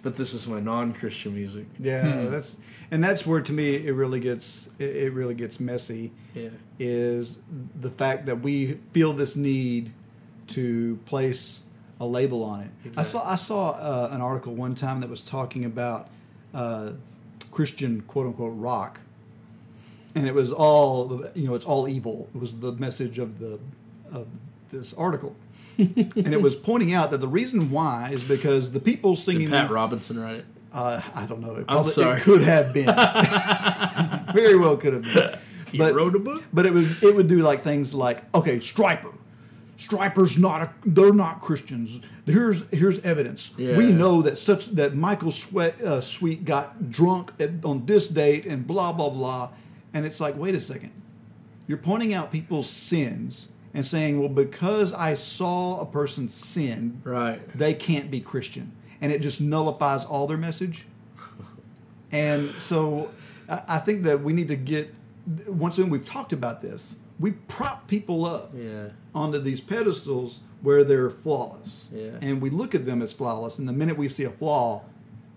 [0.06, 1.66] but this is my non-Christian music.
[1.80, 2.60] Yeah, that's
[2.92, 6.12] and that's where to me it really gets it, it really gets messy.
[6.36, 6.50] Yeah.
[6.78, 7.40] Is
[7.82, 9.92] the fact that we feel this need
[10.50, 11.64] to place
[12.00, 12.94] a label on it.
[12.96, 16.10] I saw I saw uh, an article one time that was talking about
[16.54, 16.92] uh,
[17.50, 19.00] Christian quote unquote rock,
[20.14, 22.30] and it was all you know it's all evil.
[22.36, 23.58] It was the message of the
[24.12, 24.28] of
[24.70, 25.36] this article.
[25.78, 29.52] And it was pointing out that the reason why is because the people singing Did
[29.52, 30.46] Pat Robertson write it?
[30.74, 31.56] uh, I don't know.
[31.56, 32.18] It, I'm sorry.
[32.20, 32.86] it could have been.
[34.34, 35.40] Very well could have been.
[35.72, 36.44] He But- wrote a book.
[36.54, 39.14] But it would it would do like things like okay, Stryper.
[39.78, 42.00] Stryper's not a, they're not Christians.
[42.26, 43.52] Here's here's evidence.
[43.58, 43.76] Yeah.
[43.76, 48.46] We know that such that Michael Sweat, uh, Sweet got drunk at, on this date
[48.46, 49.50] and blah blah blah,
[49.94, 50.92] and it's like, wait a second,
[51.68, 57.46] you're pointing out people's sins and saying, well, because I saw a person sin, Right.
[57.56, 58.72] they can't be Christian,
[59.02, 60.88] and it just nullifies all their message.
[62.12, 63.10] And so,
[63.50, 64.94] I think that we need to get
[65.48, 66.96] once again we've talked about this.
[67.20, 68.90] We prop people up Yeah.
[69.14, 72.12] onto these pedestals where they're flawless, Yeah.
[72.22, 73.60] and we look at them as flawless.
[73.60, 74.84] And the minute we see a flaw,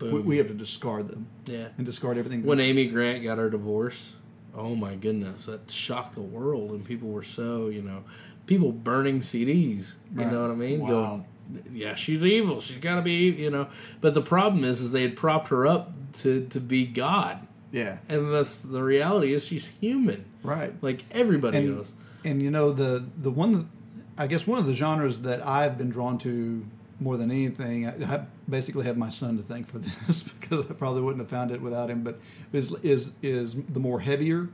[0.01, 1.69] we, we have to discard them Yeah.
[1.77, 2.45] and discard everything.
[2.45, 4.15] When Amy Grant got her divorce,
[4.59, 8.05] oh my goodness, that shocked the world, and people were so you know,
[8.47, 9.95] people burning CDs.
[10.15, 10.33] You Right.
[10.33, 10.81] know what I mean?
[10.81, 10.89] Wow.
[10.89, 11.25] Going,
[11.73, 12.61] yeah, she's evil.
[12.61, 13.69] She's got to be, you know.
[14.01, 17.99] But the problem is, is they had propped her up to to be God, yeah,
[18.09, 20.75] and that's the reality is she's human, right.
[20.83, 21.93] like everybody and, else.
[22.25, 23.71] and you know the the one
[24.19, 26.67] I guess one of the genres that I've been drawn to
[27.01, 30.75] more than anything I, I basically have my son to thank for this because I
[30.75, 32.19] probably wouldn't have found it without him but
[32.53, 34.49] is is is the more heavier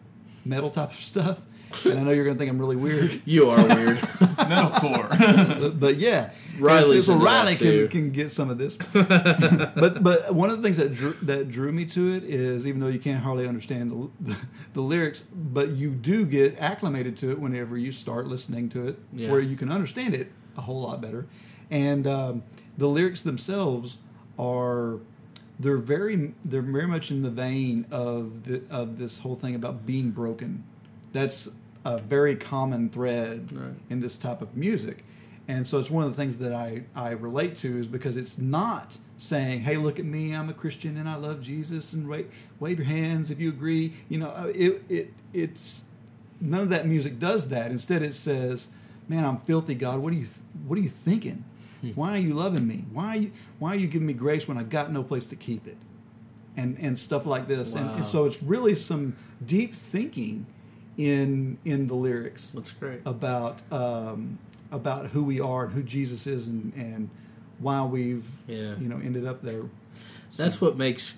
[0.44, 1.42] metal type of stuff
[1.86, 3.96] and I know you're gonna think I'm really weird You are weird.
[4.44, 5.58] Metalcore.
[5.60, 10.50] but, but yeah Riley's so Riley can, can get some of this but but one
[10.50, 13.22] of the things that drew, that drew me to it is even though you can't
[13.22, 14.36] hardly understand the, the,
[14.74, 18.98] the lyrics, but you do get acclimated to it whenever you start listening to it,
[19.12, 19.30] Yeah.
[19.30, 21.26] where you can understand it a whole lot better.
[21.70, 22.42] And um,
[22.76, 23.98] the lyrics themselves
[24.38, 24.98] are
[25.58, 29.86] they're very they're very much in the vein of the, of this whole thing about
[29.86, 30.64] being broken.
[31.12, 31.48] That's
[31.84, 33.74] a very common thread Right.
[33.90, 35.04] in this type of music.
[35.46, 38.38] And so it's one of the things that I, I relate to is because it's
[38.38, 42.34] not saying, "Hey, look at me, I'm a Christian and I love Jesus," and wave,
[42.58, 43.92] wave your hands if you agree.
[44.08, 45.84] You know, uh, it it it's
[46.40, 47.70] none of that music does that.
[47.70, 48.68] Instead, it says,
[49.06, 50.00] "Man, I'm filthy, God.
[50.00, 50.26] What are you
[50.66, 51.44] what are you thinking?
[51.92, 52.84] Why are you loving me?
[52.92, 55.36] Why are you why are you giving me grace when I've got no place to
[55.36, 55.76] keep it?"
[56.56, 57.74] And and stuff like this.
[57.74, 57.94] And, Wow.
[57.96, 60.46] and so it's really some deep thinking
[60.96, 63.00] in in the lyrics That's great.
[63.04, 64.38] about um,
[64.70, 67.10] about who we are and who Jesus is and, and
[67.58, 68.76] why we've Yeah.
[68.78, 69.62] you know ended up there.
[70.36, 71.14] That's what makes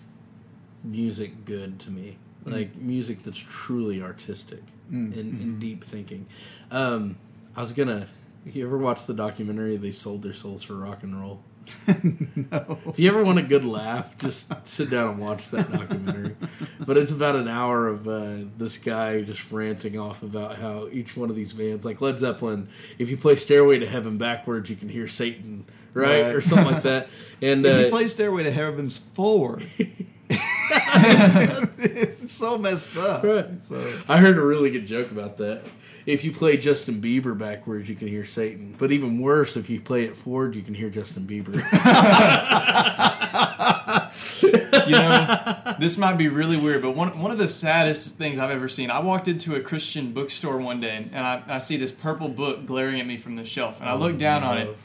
[0.85, 2.19] music good to me.
[2.45, 2.53] Mm.
[2.53, 5.43] Like music that's truly artistic and, Mm-hmm.
[5.43, 6.27] and deep thinking.
[6.71, 7.17] Um,
[7.57, 8.09] I was gonna.
[8.53, 9.77] You ever watch the documentary?
[9.77, 11.43] They sold their souls for rock and roll.
[11.89, 12.79] no.
[12.87, 16.37] If you ever want a good laugh, just sit down and watch that documentary.
[16.79, 21.17] but it's about an hour of uh, this guy just ranting off about how each
[21.17, 22.69] one of these bands, like Led Zeppelin,
[22.99, 26.35] if you play "Stairway to Heaven" backwards, you can hear Satan, right, Right.
[26.37, 27.09] or something like that.
[27.43, 29.67] And If uh, you play Stairway to Heaven's forward,
[30.31, 33.25] it's so messed up.
[33.25, 33.61] Right.
[33.61, 35.65] So I heard a really good joke about that.
[36.07, 38.77] If you play Justin Bieber backwards, you can hear Satan.
[38.79, 41.57] But even worse, if you play it forward, you can hear Justin Bieber.
[44.87, 48.53] you know, this might be really weird, but one, one of the saddest things I've
[48.53, 48.89] ever seen.
[48.89, 52.67] I walked into a Christian bookstore one day, and I, I see this purple book
[52.67, 54.77] glaring at me from the shelf, and I oh, look down on it.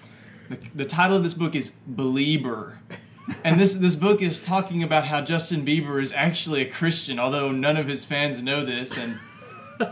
[0.50, 2.78] The, the title of this book is Belieber.
[3.44, 7.52] And this this book is talking about how Justin Bieber is actually a Christian, although
[7.52, 9.20] none of his fans know this, and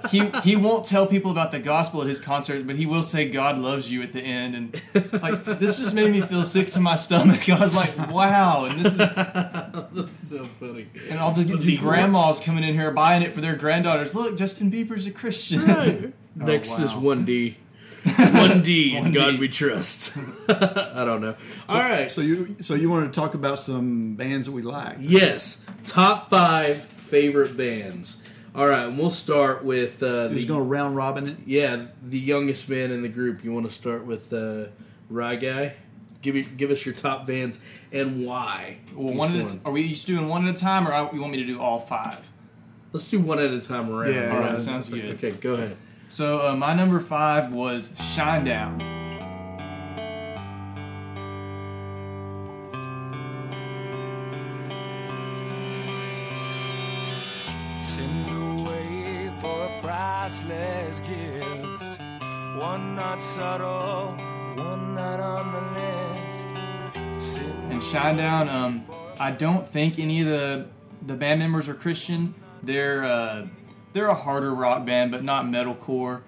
[0.10, 3.30] he he won't tell people about the gospel at his concerts, but he will say
[3.30, 6.80] God loves you at the end, and like this just made me feel sick to
[6.80, 7.50] my stomach.
[7.50, 10.88] I was like, wow, and this is That's so funny.
[11.10, 14.14] and all the, these grandmas coming in here buying it for their granddaughters.
[14.16, 16.14] Look, Justin Bieber's a Christian.
[16.42, 17.16] Oh, Next is wow.
[17.16, 17.56] 1D.
[18.06, 19.14] 1D, in 1D.
[19.14, 20.16] God we trust.
[20.48, 21.36] I don't know.
[21.68, 22.10] All right.
[22.10, 24.98] so you so you want to talk about some bands that we like?
[25.00, 25.60] Yes.
[25.86, 28.18] Top five favorite bands.
[28.56, 28.86] All right.
[28.88, 31.38] And we'll start with uh, Who's the, going to round robin it?
[31.46, 33.44] yeah, the youngest man in the group.
[33.44, 34.66] You want to start with uh,
[35.10, 35.76] Rye Guy?
[36.22, 37.60] Give, me, give us your top bands
[37.94, 38.80] and why.
[38.94, 41.10] well, each one at a, are we each doing one at a time, or I-
[41.14, 42.30] you want me to do all five?
[42.92, 44.14] Let's do one at a time around.
[44.14, 45.06] Yeah, All right, yeah, sounds good.
[45.16, 45.78] Okay, go ahead.
[46.10, 48.80] So uh, my number five was Shinedown.
[48.80, 48.99] Send
[60.30, 62.00] priceless gift.
[62.56, 64.12] One not subtle,
[64.56, 67.40] one not on the list.
[67.72, 68.86] And Shinedown, um,
[69.20, 70.68] I don't think any of the
[71.02, 72.36] the band members are Christian.
[72.62, 73.48] They're uh,
[73.94, 76.22] they're a harder rock band, but not metalcore.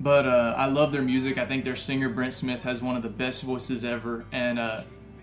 [0.00, 1.38] But uh, I love their music.
[1.38, 4.24] I think their singer Brent Smith has one of the best voices ever.
[4.32, 4.82] And uh,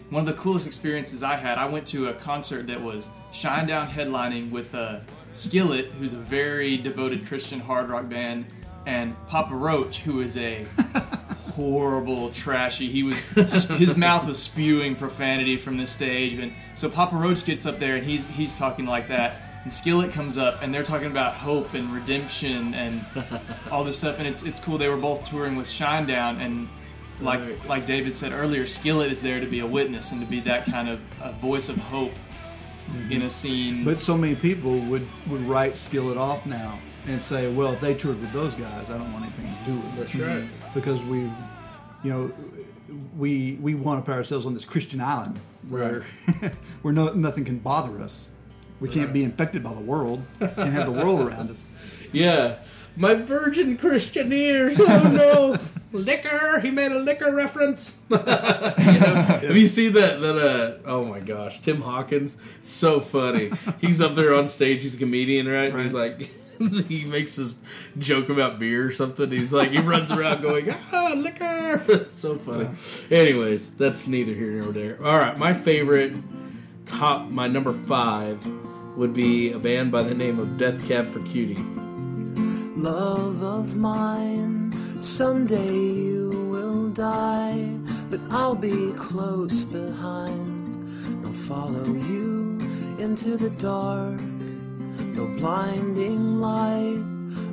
[0.10, 3.88] one of the coolest experiences I had, I went to a concert that was Shinedown
[3.88, 5.02] headlining with uh,
[5.34, 8.46] Skillet, who's a very devoted Christian hard rock band,
[8.86, 10.64] and Papa Roach, who is a
[11.56, 12.90] horrible, trashy.
[12.90, 13.20] He was
[13.70, 17.96] his mouth was spewing profanity from the stage, and so Papa Roach gets up there
[17.96, 19.36] and he's he's talking like that.
[19.64, 23.00] And Skillet comes up and they're talking about hope and redemption and
[23.72, 24.78] all this stuff, and it's it's cool.
[24.78, 26.68] They were both touring with Shinedown, and
[27.20, 27.68] like Right.
[27.68, 30.66] like David said earlier, Skillet is there to be a witness and to be that
[30.66, 32.14] kind of a voice of hope
[32.92, 33.12] Mm-hmm.
[33.12, 33.84] in a scene.
[33.86, 36.78] But so many people would, would write Skillet off now
[37.08, 39.76] and say, well, if they toured with those guys, I don't want anything to do
[39.78, 39.98] with it.
[39.98, 40.44] That's right.
[40.44, 40.74] Mm-hmm.
[40.74, 41.32] Because we, you
[42.04, 42.32] know,
[43.18, 45.40] we we want to put ourselves on this Christian island
[45.70, 46.02] where
[46.82, 48.32] where no, nothing can bother us.
[48.82, 50.24] We can't be infected by the world.
[50.40, 51.70] Can't have the world around us.
[52.12, 52.58] Yeah.
[52.96, 54.80] My virgin Christian ears.
[54.80, 55.58] Oh no.
[55.94, 56.60] liquor.
[56.60, 57.98] He made a liquor reference.
[58.10, 58.24] you know?
[58.24, 60.22] Have you seen that?
[60.22, 63.52] That uh, oh my gosh, Tim Hawkins, so funny.
[63.80, 64.82] He's up there on stage.
[64.82, 65.72] He's a comedian, right?
[65.72, 66.32] And he's like.
[66.88, 67.56] He makes this
[67.98, 69.32] joke about beer or something.
[69.32, 72.06] He's like, he runs around going, ah, liquor.
[72.06, 72.70] so funny.
[73.10, 75.04] Anyways, that's neither here nor there.
[75.04, 76.14] All right, my favorite
[76.86, 78.46] top, my number five
[78.96, 81.66] would be a band by the name of Death Cab for Cutie.
[82.76, 87.78] Love of mine, someday you will die,
[88.10, 90.88] but I'll be close behind.
[91.26, 92.60] I'll follow you
[92.98, 97.04] into the dark, no blinding light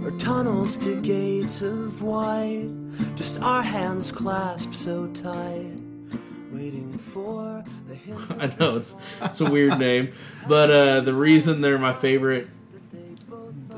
[0.04, 2.70] or tunnels to gates of white,
[3.16, 5.80] just our hands clasped so tight,
[6.52, 10.12] waiting for the hint I know it's, it's a weird name,
[10.46, 12.48] but uh, the reason they're my favorite,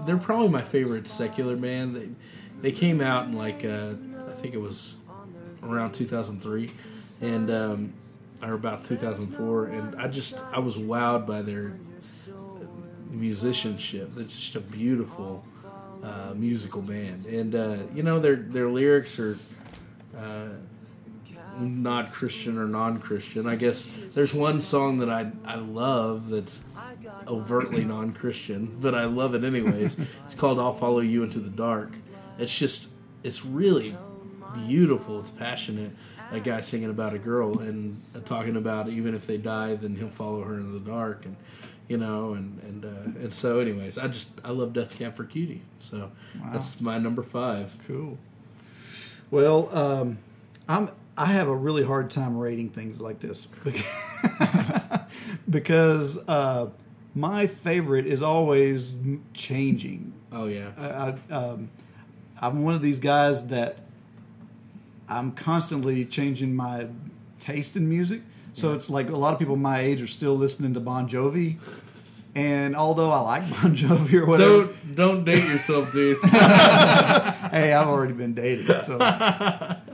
[0.05, 1.97] they're probably my favorite secular band.
[1.97, 2.11] They
[2.61, 3.95] they came out in like uh,
[4.29, 4.97] I think it was
[5.63, 6.71] around 2003,
[7.23, 7.93] and um,
[8.43, 11.79] or about 2004, and I just I was wowed by their
[13.11, 14.15] musicianship.
[14.15, 15.45] They're just a beautiful
[16.03, 19.37] uh, musical band, and uh, you know their their lyrics are.
[20.17, 20.49] Uh,
[21.61, 23.47] not Christian or non-Christian.
[23.47, 26.63] I guess there's one song that I I love that's
[27.27, 29.99] overtly non-Christian, but I love it anyways.
[30.25, 31.93] it's called "I'll Follow You Into the Dark."
[32.39, 32.89] It's just
[33.23, 33.97] it's really
[34.55, 35.21] beautiful.
[35.21, 35.93] It's passionate.
[36.33, 40.11] A guy singing about a girl and talking about even if they die, then he'll
[40.11, 41.37] follow her into the dark, and
[41.89, 45.25] you know, and and uh, and so, anyways, I just I love Death Cab for
[45.25, 46.13] Cutie, so
[46.53, 47.77] that's my number five.
[47.89, 48.17] Cool.
[49.33, 50.19] Well, um,
[50.69, 50.91] I'm
[51.21, 53.47] I have a really hard time rating things like this
[55.51, 56.71] because, uh,
[57.15, 58.97] my favorite is always
[59.35, 60.15] changing.
[60.33, 61.71] Oh yeah, I, I, um,
[62.41, 63.81] I'm one of these guys that
[65.11, 66.87] I'm constantly changing my
[67.39, 68.23] taste in music.
[68.55, 71.59] So it's like a lot of people my age are still listening to Bon Jovi.
[72.35, 76.17] And although I like Bon Jovi or whatever, don't don't date yourself, dude.
[76.25, 78.97] hey, I've already been dated, so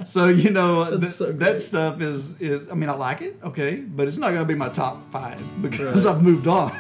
[0.15, 2.69] so you know th- so that stuff is is.
[2.69, 5.39] I mean, I like it, okay, but it's not going to be my top five
[5.63, 6.71] because I've moved on.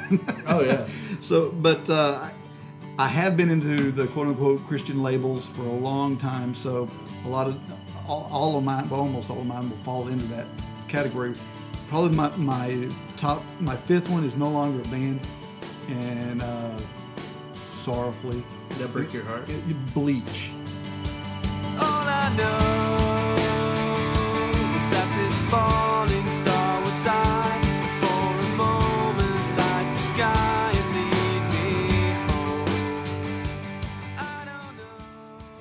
[0.46, 0.86] oh yeah.
[1.20, 2.28] so, but uh,
[2.98, 6.88] I have been into the quote unquote Christian labels for a long time, so
[7.24, 7.58] a lot of
[8.08, 10.46] all, all of mine, well, almost all of mine, will fall into that
[10.88, 11.34] category.
[11.88, 15.20] Probably my, my top, my fifth one is no longer a band,
[15.88, 16.76] and uh,
[17.54, 19.48] sorrowfully, Did that break your heart?
[19.48, 20.50] it- it- Bleach.
[21.78, 23.05] All I know is that this
[25.50, 27.60] falling star will die
[28.00, 31.70] for a moment like the sky and lead me
[32.26, 32.66] home.
[34.76, 34.82] Know.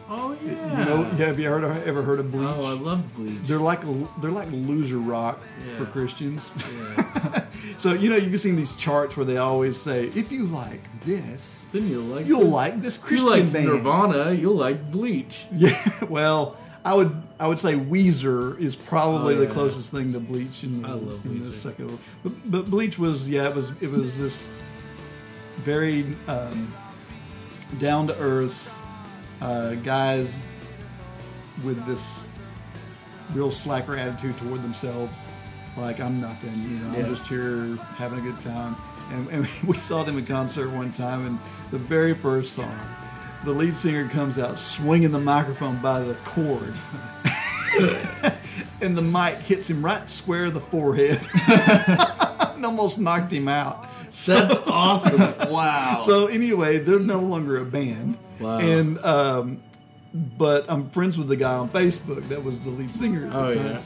[0.09, 0.79] Oh yeah.
[0.79, 2.47] You know, have you heard ever heard of Bleach?
[2.49, 3.39] Oh, I love Bleach.
[3.43, 3.81] They're like
[4.21, 5.39] they're like loser rock
[5.77, 6.51] for Christians.
[6.75, 7.43] Yeah.
[7.77, 11.63] so you know you've seen these charts where they always say, if you like this,
[11.71, 12.51] then you'll like you'll this.
[12.51, 13.65] like this You like band.
[13.67, 14.31] Nirvana.
[14.33, 15.45] You'll like Bleach.
[15.55, 15.79] Yeah,
[16.09, 19.51] well, I would I would say Weezer is probably Oh, the yeah.
[19.51, 21.97] closest thing to Bleach in, the- I love in the second.
[22.23, 24.47] But, but Bleach was yeah, it was it was this
[25.57, 26.71] very um,
[27.79, 28.71] down to earth
[29.41, 30.37] uh, guys
[31.65, 32.21] with this
[33.33, 35.25] real slacker attitude toward themselves.
[35.77, 36.97] Like I'm nothing, you know.
[36.97, 37.05] Yeah.
[37.05, 38.75] I'm just here having a good time.
[39.11, 41.39] And, and we saw them in concert one time, and
[41.71, 42.77] the very first song,
[43.45, 46.73] the lead singer comes out swinging the microphone by the cord,
[48.81, 51.19] and the mic hits him right square of the forehead,
[52.55, 53.87] and almost knocked him out.
[54.25, 55.19] That's awesome.
[55.51, 55.99] Wow.
[56.01, 58.17] So anyway, they're no longer a band.
[58.39, 58.59] Wow.
[58.59, 59.61] And um,
[60.13, 63.25] but I'm friends with the guy on Facebook that was the lead singer.
[63.27, 63.65] At the Oh, time.
[63.65, 63.81] yeah.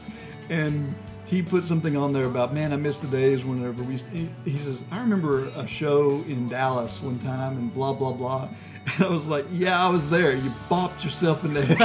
[0.56, 0.96] And
[1.26, 3.98] he put something on there about man, I miss the days whenever we.
[3.98, 8.50] He, he says I remember a show in Dallas one time and blah blah blah.
[8.96, 10.34] And I was like, "Yeah, I was there.
[10.36, 11.78] You bopped yourself in the the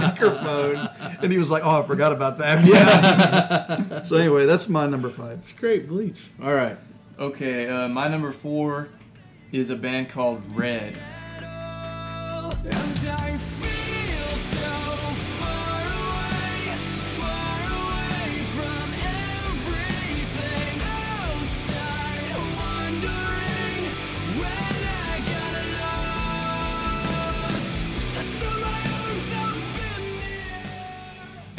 [0.00, 0.88] microphone."
[1.22, 4.02] And he was like, "Oh, I forgot about that." Yeah.
[4.02, 5.38] so anyway, that's my number five.
[5.38, 6.30] It's great, Bleach.
[6.42, 6.76] All right.
[7.18, 8.88] Okay, uh, my number four
[9.52, 10.96] is a band called Red.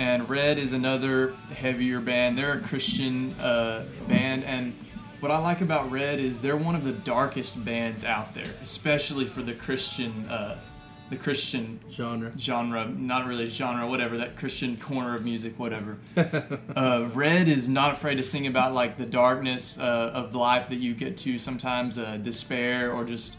[0.01, 2.35] And Red is another heavier band.
[2.35, 4.73] They're a Christian uh, band, and
[5.19, 9.25] what I like about Red is they're one of the darkest bands out there, especially
[9.25, 10.57] for the Christian, uh,
[11.11, 12.31] the Christian Genre.
[12.35, 15.99] genre, not really genre, whatever that Christian corner of music, whatever.
[16.75, 19.83] uh, Red is not afraid to sing about like the darkness uh,
[20.15, 23.37] of life that you get to sometimes uh, despair or just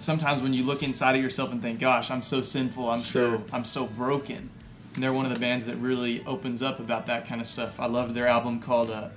[0.00, 3.38] sometimes when you look inside of yourself and think, "Gosh, I'm so sinful, I'm Sure.
[3.38, 4.50] so I'm so broken."
[4.98, 7.78] And they're one of the bands that really opens up about that kind of stuff.
[7.78, 9.10] I loved their album called uh,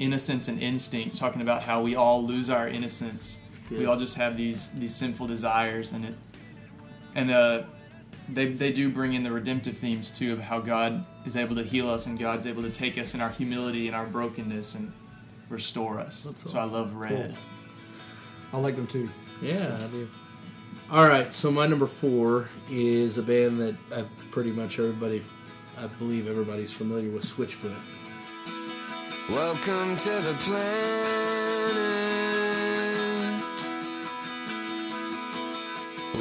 [0.00, 3.38] "Innocence and Instinct," talking about how we all lose our innocence.
[3.70, 6.14] We all just have these these sinful desires, and it
[7.14, 7.62] and uh,
[8.28, 11.62] they they do bring in the redemptive themes too of how God is able to
[11.62, 14.92] heal us and God's able to take us in our humility and our brokenness and
[15.48, 16.24] restore us.
[16.24, 17.36] That's so I love Red.
[18.52, 19.08] I like them too.
[19.40, 20.08] Yeah, I do.
[20.92, 25.22] All right, so my number four is a band that I pretty much everybody,
[25.78, 27.76] I believe everybody's familiar with, Switchfoot.
[29.28, 31.30] Welcome to the planet.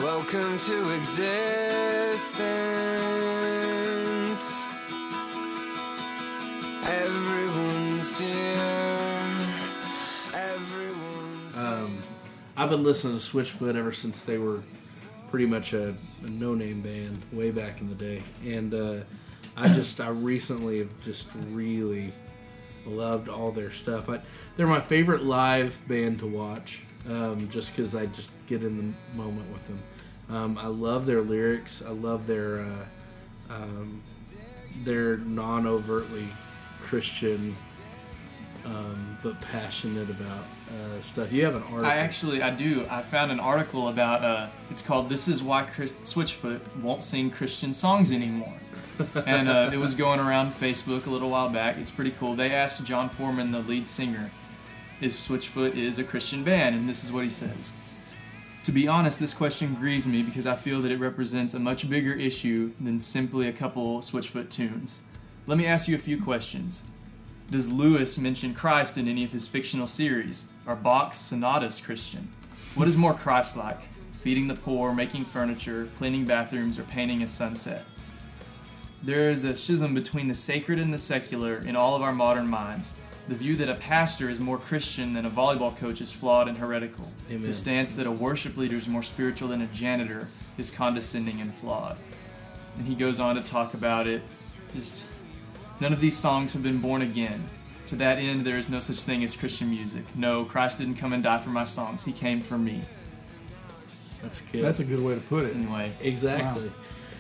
[0.04, 2.28] Welcome to existence.
[6.86, 7.69] Everyone's
[12.60, 14.62] I've been listening to Switchfoot ever since they were
[15.30, 15.96] pretty much a,
[16.26, 18.96] a no-name band way back in the day, and uh,
[19.56, 22.12] I just I recently have just really
[22.86, 24.10] loved all their stuff.
[24.10, 24.20] I,
[24.58, 29.18] they're my favorite live band to watch, um, just because I just get in the
[29.18, 29.82] moment with them.
[30.30, 31.82] Um, I love their lyrics.
[31.82, 34.04] I love their uh, um,
[34.84, 36.28] their non-overtly
[36.82, 37.56] Christian,
[38.66, 41.32] um, but passionate about uh, stuff.
[41.32, 41.86] You have an article.
[41.86, 42.86] I actually I do.
[42.90, 47.30] I found an article about uh, it's called "This is why Chris- Switchfoot won't sing
[47.32, 48.54] Christian songs anymore,"
[49.26, 51.78] and uh, it was going around Facebook a little while back.
[51.78, 52.36] It's pretty cool.
[52.36, 54.32] They asked Jon Foreman, the lead singer,
[55.02, 57.74] if Switchfoot is a Christian band, and this is what he says.
[58.66, 61.90] To be honest, this question grieves me because I feel that it represents a much
[61.90, 65.00] bigger issue than simply a couple Switchfoot tunes.
[65.48, 66.84] Let me ask you a few questions.
[67.52, 70.46] Does Lewis mention Christ in any of his fictional series?
[70.68, 72.28] Are Bach's sonatas Christian?
[72.76, 73.82] What is more Christ like?
[74.22, 77.86] Feeding the poor, making furniture, cleaning bathrooms, or painting a sunset?
[79.02, 82.48] There is a schism between the sacred and the secular in all of our modern
[82.48, 82.94] minds.
[83.28, 86.58] The view that a pastor is more Christian than a volleyball coach is flawed and
[86.58, 87.12] heretical.
[87.30, 87.42] Amen.
[87.42, 90.28] The stance that a worship leader is more spiritual than a janitor
[90.60, 91.98] is condescending and flawed.
[92.78, 94.22] And he goes on to talk about it.
[94.76, 95.06] Just
[95.80, 97.50] none of these songs have been born again.
[97.88, 100.04] To that end, there is no such thing as Christian music.
[100.16, 102.06] No, Christ didn't come and die for my songs.
[102.06, 102.82] He came for me.
[104.22, 104.64] That's good.
[104.64, 105.56] That's a good way to put it.
[105.56, 106.72] Anyway, exactly.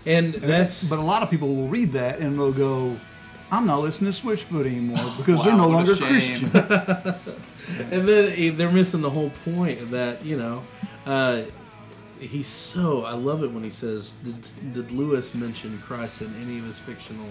[0.05, 2.97] And that's but a lot of people will read that and they'll go,
[3.51, 5.95] "I'm not listening to Switchfoot anymore because they're no longer.
[5.95, 6.51] Christian."
[7.91, 10.63] and then eh, they're missing the whole point that you know
[11.05, 11.43] uh,
[12.19, 16.59] he's so i love it when he says did, did lewis mention christ in any
[16.59, 17.27] of his fictional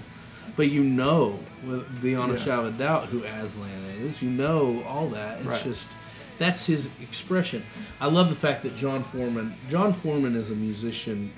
[0.59, 3.71] but you know with beyond a shadow of a doubt who aslan
[4.03, 5.63] is you know all that it's Right.
[5.65, 5.89] just
[6.37, 7.63] that's his expression
[8.01, 11.33] i love the fact that jon foreman jon foreman is a musician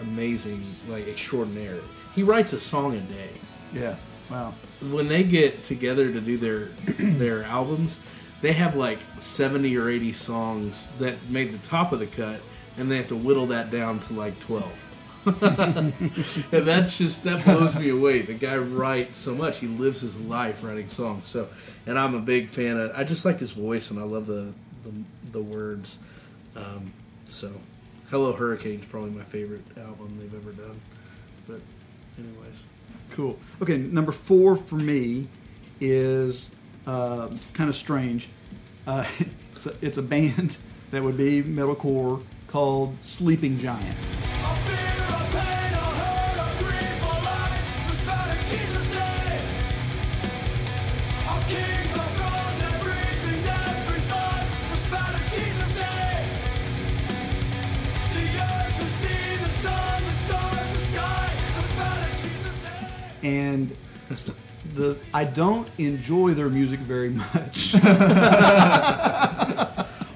[0.00, 1.80] amazing like extraordinary
[2.14, 3.30] he writes a song a day
[3.72, 3.96] Yeah.
[4.30, 4.54] Wow.
[4.90, 6.66] when they get together to do their
[7.18, 8.00] their albums,
[8.40, 12.40] they have like seventy or eighty songs that made the top of the cut,
[12.78, 14.72] and they have to whittle that down to like twelve.
[15.26, 15.92] and
[16.50, 18.22] that's just that blows me away.
[18.22, 21.28] The guy writes so much; he lives his life writing songs.
[21.28, 21.48] So,
[21.86, 22.92] and I'm a big fan of.
[22.96, 24.52] I just like his voice, and I love the
[24.82, 24.92] the,
[25.30, 25.98] the words.
[26.56, 26.92] Um,
[27.26, 27.52] so,
[28.10, 30.80] Hello Hurricane's probably my favorite album they've ever done.
[31.46, 31.60] But,
[32.18, 32.64] anyways.
[33.10, 33.38] Cool.
[33.60, 35.28] Okay, number four for me
[35.80, 36.50] is
[36.86, 38.28] uh, kind of strange.
[38.86, 39.06] Uh,
[39.56, 40.58] it's, a, it's a band
[40.90, 43.96] that would be metalcore called Sleeping Giant.
[63.32, 63.76] And
[64.74, 67.74] the I don't enjoy their music very much.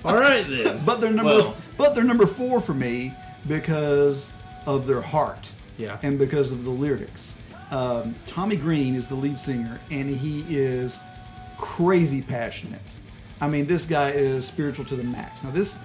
[0.05, 0.81] All right then.
[0.85, 3.13] but they're number Well- but they're number four for me
[3.49, 4.33] because
[4.67, 5.49] of their heart.
[5.79, 5.99] Yeah.
[6.03, 7.35] And because of the lyrics.
[7.71, 11.01] Um, Tommy Green is the lead singer, and he is
[11.59, 12.81] crazy passionate.
[13.41, 15.43] I mean, this guy is spiritual to the max.
[15.45, 15.79] Now, this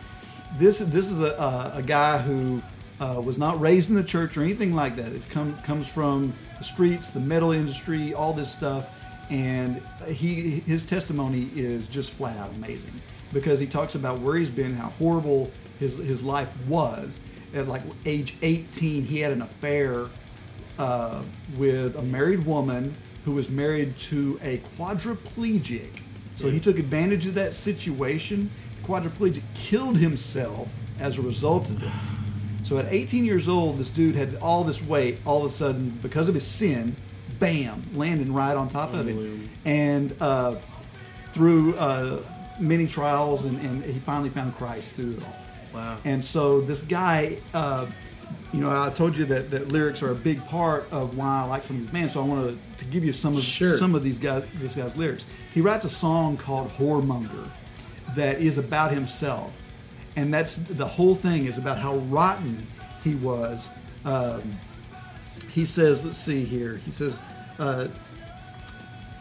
[0.59, 2.61] this this is a, a, a guy who
[3.01, 5.11] uh, was not raised in the church or anything like that.
[5.11, 8.95] It come comes from the streets, the metal industry, all this stuff,
[9.31, 12.93] and he his testimony is just flat out amazing
[13.33, 15.49] because he talks about where he's been, how horrible
[15.79, 17.19] his his life was.
[17.53, 20.05] At like age 18, he had an affair
[20.79, 21.23] uh,
[21.57, 22.95] with a married woman
[23.25, 25.89] who was married to a quadriplegic.
[26.35, 28.49] So he took advantage of that situation.
[28.81, 32.15] The quadriplegic killed himself as a result of this.
[32.63, 35.19] So at 18 years old, this dude had all this weight.
[35.25, 36.95] All of a sudden, because of his sin,
[37.39, 39.15] bam, landing right on top of it.
[39.65, 40.55] And uh,
[41.33, 42.21] through uh,
[42.59, 45.35] many trials, and, and he finally found Christ through it all.
[45.73, 45.97] Wow.
[46.03, 47.87] And so this guy, uh,
[48.53, 51.45] you know, I told you that, that lyrics are a big part of why I
[51.45, 52.13] like some of these bands.
[52.13, 53.77] So I want to, to give you some of Sure.
[53.77, 55.25] some of these guys this guy's lyrics.
[55.53, 57.49] He writes a song called "Whoremonger"
[58.15, 59.51] that is about himself,
[60.15, 62.61] and that's the whole thing is about how rotten
[63.03, 63.69] he was.
[64.05, 64.41] Um,
[65.49, 66.77] he says, let's see here.
[66.77, 67.21] He says.
[67.59, 67.87] Uh,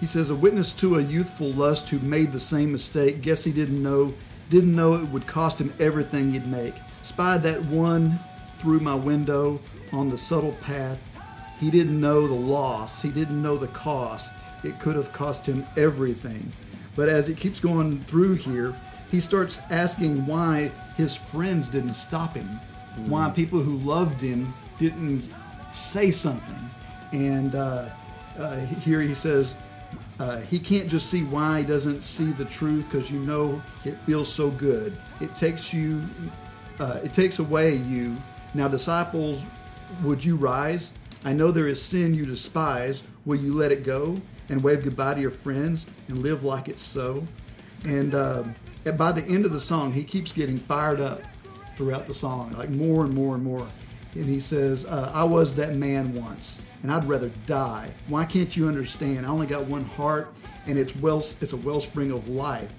[0.01, 3.21] he says, a witness to a youthful lust who made the same mistake.
[3.21, 4.15] Guess he didn't know,
[4.49, 6.75] didn't know it would cost him everything he'd make.
[7.03, 8.19] Spied that one
[8.59, 9.61] through my window
[9.93, 10.99] on the subtle path.
[11.61, 13.03] He didn't know the loss.
[13.03, 14.33] He didn't know the cost.
[14.65, 16.51] It could have cost him everything.
[16.97, 18.75] But as it keeps going through here,
[19.11, 22.61] he starts asking why his friends didn't stop him,
[23.07, 25.29] why people who loved him didn't
[25.73, 26.71] say something.
[27.13, 27.89] And uh,
[28.39, 29.57] uh, here he says,
[30.21, 33.95] uh, he can't just see why he doesn't see the truth because you know it
[34.07, 34.97] feels so good.
[35.21, 36.03] It takes you,
[36.79, 38.17] uh, it takes away you.
[38.55, 39.43] Now, disciples,
[40.03, 40.93] would you rise?
[41.25, 43.05] I know there is sin you despise.
[43.25, 44.17] Will you let it go
[44.49, 47.25] and wave goodbye to your friends and live like it's so?
[47.85, 48.55] And, um,
[48.85, 51.23] by the end of the song, he keeps getting fired up
[51.77, 53.67] throughout the song, like more and more and more.
[54.15, 57.91] And he says, uh, I was that man once, and I'd rather die.
[58.09, 59.25] Why can't you understand?
[59.25, 60.33] I only got one heart,
[60.67, 62.73] and it's well, it's a wellspring of life.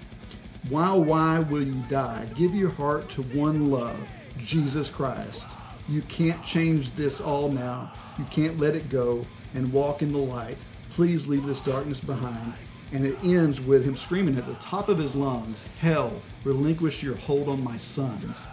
[0.69, 2.27] Why, why will you die?
[2.35, 3.97] Give your heart to one love,
[4.37, 5.47] Jesus Christ.
[5.89, 7.91] You can't change this all now.
[8.19, 9.25] You can't let it go
[9.55, 10.57] and walk in the light.
[10.91, 12.53] Please leave this darkness behind.
[12.93, 17.15] And it ends with him screaming at the top of his lungs, Hell, relinquish your
[17.15, 18.47] hold on my sons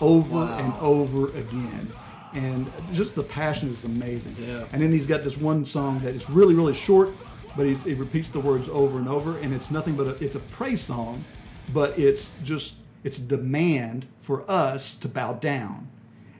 [0.00, 1.92] over and over again.
[2.32, 4.36] And just the passion is amazing.
[4.38, 4.64] Yeah.
[4.72, 7.10] And then he's got this one song that is really, really short,
[7.56, 10.36] but he, he repeats the words over and over, and it's nothing but a, it's
[10.36, 11.24] a praise song,
[11.72, 15.88] but it's just it's demand for us to bow down,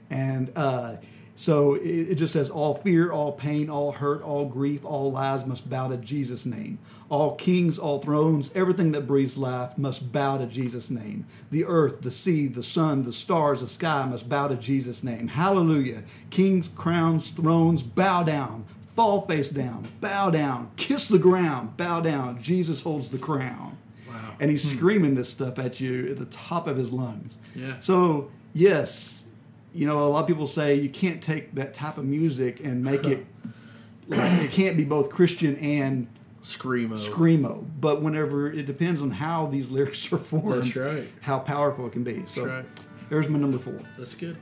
[0.09, 0.95] and uh,
[1.35, 5.45] so it, it just says all fear, all pain, all hurt, all grief, all lies
[5.45, 6.79] must bow to Jesus' name.
[7.11, 11.25] All kings, all thrones, everything that breathes life must bow to Jesus' name.
[11.49, 15.27] The earth, the sea, the sun, the stars, the sky must bow to Jesus' name.
[15.27, 16.03] Hallelujah.
[16.29, 18.63] Kings, crowns, thrones, bow down.
[18.95, 22.41] Fall face down, bow down, kiss the ground, bow down.
[22.41, 23.77] Jesus holds the crown.
[24.07, 24.35] Wow.
[24.39, 24.77] And he's hmm.
[24.77, 27.37] screaming this stuff at you at the top of his lungs.
[27.55, 27.79] Yeah.
[27.81, 29.25] So, yes,
[29.73, 32.83] you know, a lot of people say you can't take that type of music and
[32.83, 33.25] make it,
[34.07, 36.07] like, it can't be both Christian and
[36.41, 36.97] Screamo.
[36.97, 37.63] screamo.
[37.79, 41.07] But whenever it depends on how these lyrics are formed, That's right.
[41.21, 42.23] how powerful it can be.
[42.27, 42.65] so, right.
[43.09, 43.79] there's my number four.
[43.97, 44.37] That's good.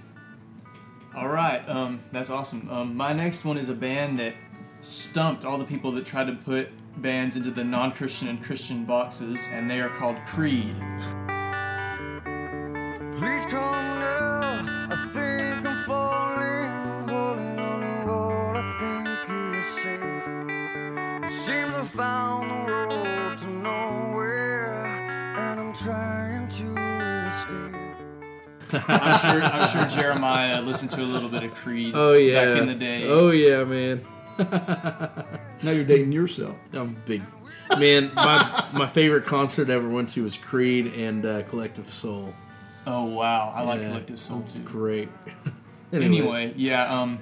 [1.16, 2.70] All right, um, that's awesome.
[2.70, 4.36] Um, my next one is a band that
[4.80, 6.70] stumped all the people that tried to put
[7.02, 10.76] bands into the non-Christian and Christian boxes, and they are called Creed.
[13.18, 13.99] Please come
[28.74, 32.46] I'm sure, I'm sure Jeremiah listened to a little bit of Creed Oh yeah.
[32.54, 33.06] back in the day.
[33.08, 34.06] Oh yeah, man.
[35.62, 36.56] Now you're dating yourself.
[36.72, 37.22] I'm big.
[37.78, 42.34] Man, my my favorite concert I ever went to was Creed and uh, Collective Soul.
[42.88, 44.62] Oh, wow, I like Collective Soul too.
[44.62, 45.10] Great.
[45.92, 46.06] Anyways.
[46.06, 47.20] Anyway, yeah, um,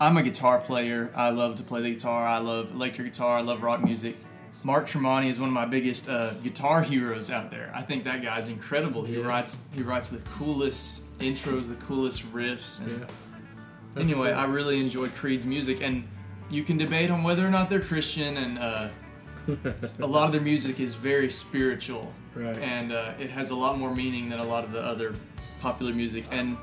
[0.00, 1.12] I'm a guitar player.
[1.14, 2.26] I love to play the guitar.
[2.26, 3.38] I love electric guitar.
[3.38, 4.16] I love rock music.
[4.64, 7.70] Mark Tremonti is one of my biggest uh, guitar heroes out there.
[7.74, 9.04] I think that guy's incredible.
[9.04, 9.26] He Yeah.
[9.26, 12.80] writes he writes the coolest intros, the coolest riffs.
[12.86, 13.04] Yeah.
[13.94, 14.38] That's anyway, cool.
[14.40, 16.04] I really enjoy Creed's music, and
[16.50, 18.88] you can debate on whether or not they're Christian, and uh,
[20.00, 22.56] a lot of their music is very spiritual, Right.
[22.58, 25.14] and uh, it has a lot more meaning than a lot of the other
[25.60, 26.24] popular music.
[26.32, 26.56] And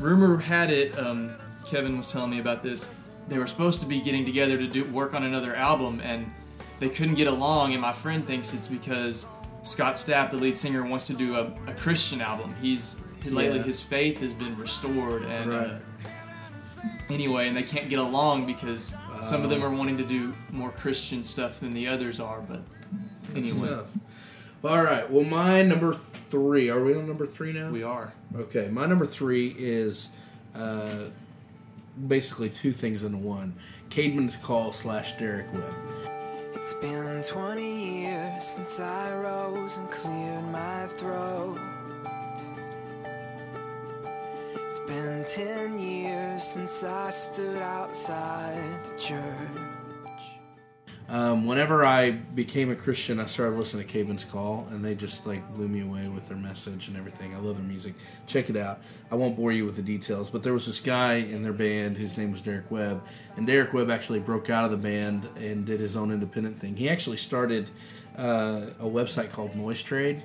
[0.00, 1.30] rumor had it, um,
[1.66, 2.92] Kevin was telling me about this.
[3.28, 6.32] They were supposed to be getting together to do work on another album, and
[6.80, 7.72] they couldn't get along.
[7.72, 9.26] And my friend thinks it's because
[9.62, 12.54] Scott Stapp, the lead singer, wants to do a, a Christian album.
[12.60, 13.64] He's lately Yeah.
[13.64, 15.66] his faith has been restored, and Right.
[15.70, 15.78] uh,
[17.10, 20.70] anyway, and they can't get along because some of them are wanting to do more
[20.70, 22.40] Christian stuff than the others are.
[22.40, 22.60] But
[23.34, 23.80] anyway.
[24.64, 25.10] All right.
[25.10, 25.94] Well, my number
[26.28, 26.68] three.
[26.70, 27.70] Are we on number three now?
[27.70, 28.12] we are.
[28.36, 30.08] Okay, my number three is
[30.54, 31.04] uh,
[32.06, 33.54] basically two things in one.
[33.90, 35.74] Caedmon's Call slash Derek Webb.
[36.58, 41.58] It's been 20 years since I rose and cleared my throat.
[44.66, 49.75] It's been 10 years since I stood outside the church.
[51.08, 55.24] Um, whenever I became a Christian, I started listening to Caedmon's Call, and they just
[55.24, 57.32] like blew me away with their message and everything.
[57.32, 57.94] I love their music.
[58.26, 58.80] Check it out.
[59.12, 61.96] I won't bore you with the details, but there was this guy in their band
[61.96, 63.04] His name was Derek Webb,
[63.36, 66.74] and Derek Webb actually broke out of the band and did his own independent thing.
[66.76, 67.70] He actually started
[68.18, 70.22] uh, a website called NoiseTrade.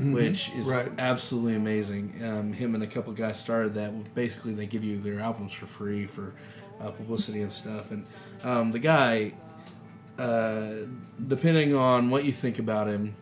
[0.00, 0.90] Which is Right.
[0.98, 2.20] absolutely amazing.
[2.24, 4.12] Um, him and a couple guys started that.
[4.16, 6.32] Basically, they give you their albums for free for
[6.80, 7.92] uh, publicity and stuff.
[7.92, 8.04] And
[8.42, 9.34] um, the guy,
[10.18, 10.72] uh,
[11.26, 13.16] depending on what you think about him,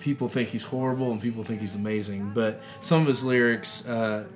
[0.00, 2.32] people think he's horrible and people think he's amazing.
[2.34, 4.26] But some of his lyrics, uh,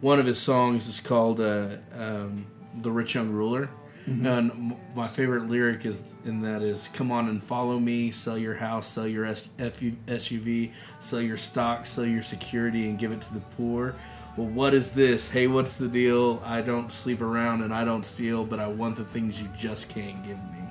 [0.00, 2.46] one of his songs is called uh, um,
[2.80, 3.68] "The Rich Young Ruler,"
[4.06, 8.54] and my favorite lyric is in that is "Come on and follow me, sell your
[8.54, 13.34] house, sell your S- SUV, sell your stock, sell your security, and give it to
[13.34, 13.94] the poor."
[14.36, 15.28] Well, what is this?
[15.28, 16.40] Hey, what's the deal?
[16.42, 19.90] I don't sleep around and I don't steal, but I want the things you just
[19.90, 20.61] can't give me.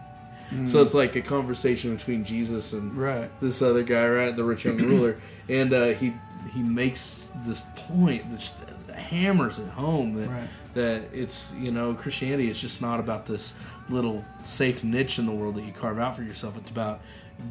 [0.66, 3.30] So it's like a conversation between Jesus and Right.
[3.40, 6.14] this other guy, right, the rich young ruler, and uh, he
[6.54, 10.48] he makes this point that hammers it home that Right.
[10.74, 13.54] that it's you know Christianity is just not about this
[13.90, 16.58] little safe niche in the world that you carve out for yourself.
[16.58, 17.00] It's about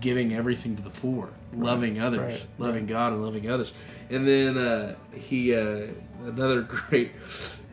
[0.01, 2.47] giving everything to the poor, loving others, Right.
[2.69, 3.73] loving God, and loving others.
[4.11, 5.87] And then uh, he uh,
[6.27, 7.13] another great.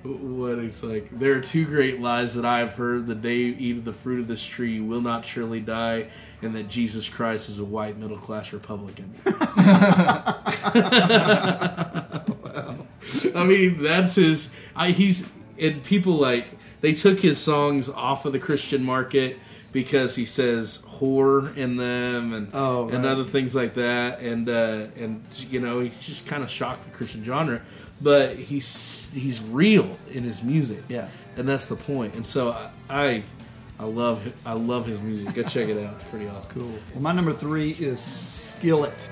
[0.07, 3.55] What it's like, there are two great lies that I have heard: the day you
[3.57, 6.07] eat of the fruit of this tree, you will not surely die,
[6.41, 9.13] and that Jesus Christ is a white middle class Republican.
[13.35, 14.51] I mean, that's his.
[14.75, 15.27] I, he's
[15.59, 16.51] and people like
[16.81, 19.37] they took his songs off of the Christian market
[19.71, 24.87] because he says whore in them and Oh, and other things like that, and uh,
[24.95, 27.61] and you know he's just kind of shocked the Christian genre,
[28.01, 31.07] but he's he's real in his music, Yeah.
[31.35, 32.15] and that's the point.
[32.15, 32.69] And so I.
[32.89, 33.23] I
[33.79, 35.35] I love I love his music.
[35.35, 35.93] Go check it out.
[35.97, 36.51] It's pretty awesome.
[36.51, 36.71] Cool.
[36.95, 39.07] Well, my number three is Skillet.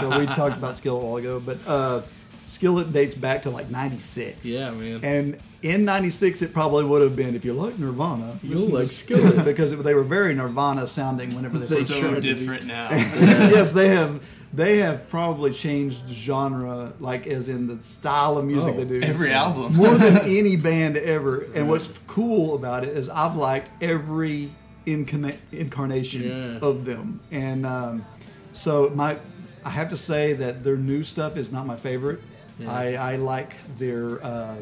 [0.00, 2.02] So we talked about Skillet a while ago, but uh,
[2.48, 4.44] Skillet dates back to like '96.
[4.44, 5.00] Yeah, man.
[5.04, 9.22] And in '96, it probably would have been if you like Nirvana, You'll like Skillet
[9.30, 9.44] Skillet.
[9.44, 12.90] because it, they were very Nirvana sounding whenever they, They first So sure different now.
[12.92, 14.22] yes, they have.
[14.52, 19.02] They have probably changed genre, like as in the style of music Oh, they do.
[19.02, 19.74] Every album.
[19.74, 21.46] more than any band ever.
[21.56, 24.52] And what's cool about it is I've liked every
[24.86, 26.58] incarna- incarnation Yeah.
[26.68, 28.06] of them, and um,
[28.52, 29.16] so my
[29.64, 32.20] I have to say that their new stuff is not my favorite.
[32.68, 34.56] I, I like their uh,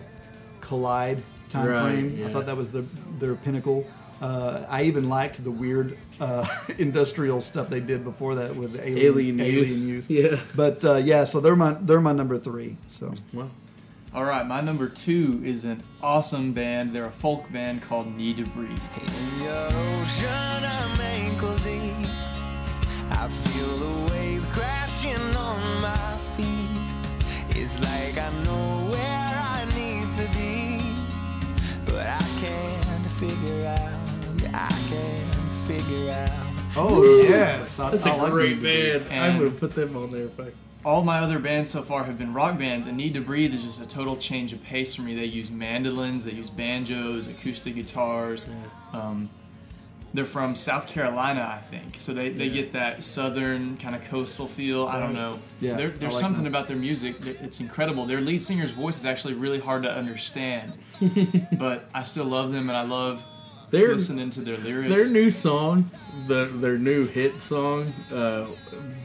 [0.60, 2.16] Collide time Right, frame.
[2.16, 2.28] yeah.
[2.28, 2.82] I thought that was the
[3.18, 3.86] their pinnacle.
[4.20, 6.46] Uh, I even liked the weird uh,
[6.78, 10.06] industrial stuff they did before that with the alien, Alien Youth.
[10.08, 10.36] Yeah.
[10.54, 12.76] But uh, yeah, so they're my they're my number three.
[12.86, 13.50] So Well,
[14.14, 16.94] All right, my number two is an awesome band.
[16.94, 18.70] They're a folk band called Need to Breathe.
[18.70, 22.08] In your ocean, I'm ankle deep.
[23.10, 24.12] I feel the
[24.42, 27.56] waves crashing on my feet.
[27.60, 30.82] It's like I know where I need to be,
[31.86, 34.54] but I can't figure out.
[34.54, 36.46] I can't figure out.
[36.76, 39.04] oh yes, I, that's I a like great Need to band.
[39.12, 40.52] I'm And- gonna put them on there if I.
[40.84, 43.62] All my other bands so far have been rock bands, and Need to Breathe is
[43.62, 45.14] just a total change of pace for me.
[45.14, 48.46] They use mandolins, they use banjos, acoustic guitars.
[48.92, 49.30] Um,
[50.14, 51.96] they're from South Carolina, I think.
[51.96, 54.86] So they, they get that southern kind of coastal feel.
[54.86, 55.38] I don't know.
[55.60, 56.48] Yeah, There- there's like something that.
[56.50, 57.18] about their music.
[57.20, 58.04] that It's incredible.
[58.06, 60.72] Their lead singer's voice is actually really hard to understand,
[61.58, 63.22] but I still love them and I love
[63.70, 64.94] Their listening to their lyrics.
[64.94, 65.86] their new song,
[66.26, 68.44] the their new hit song, uh,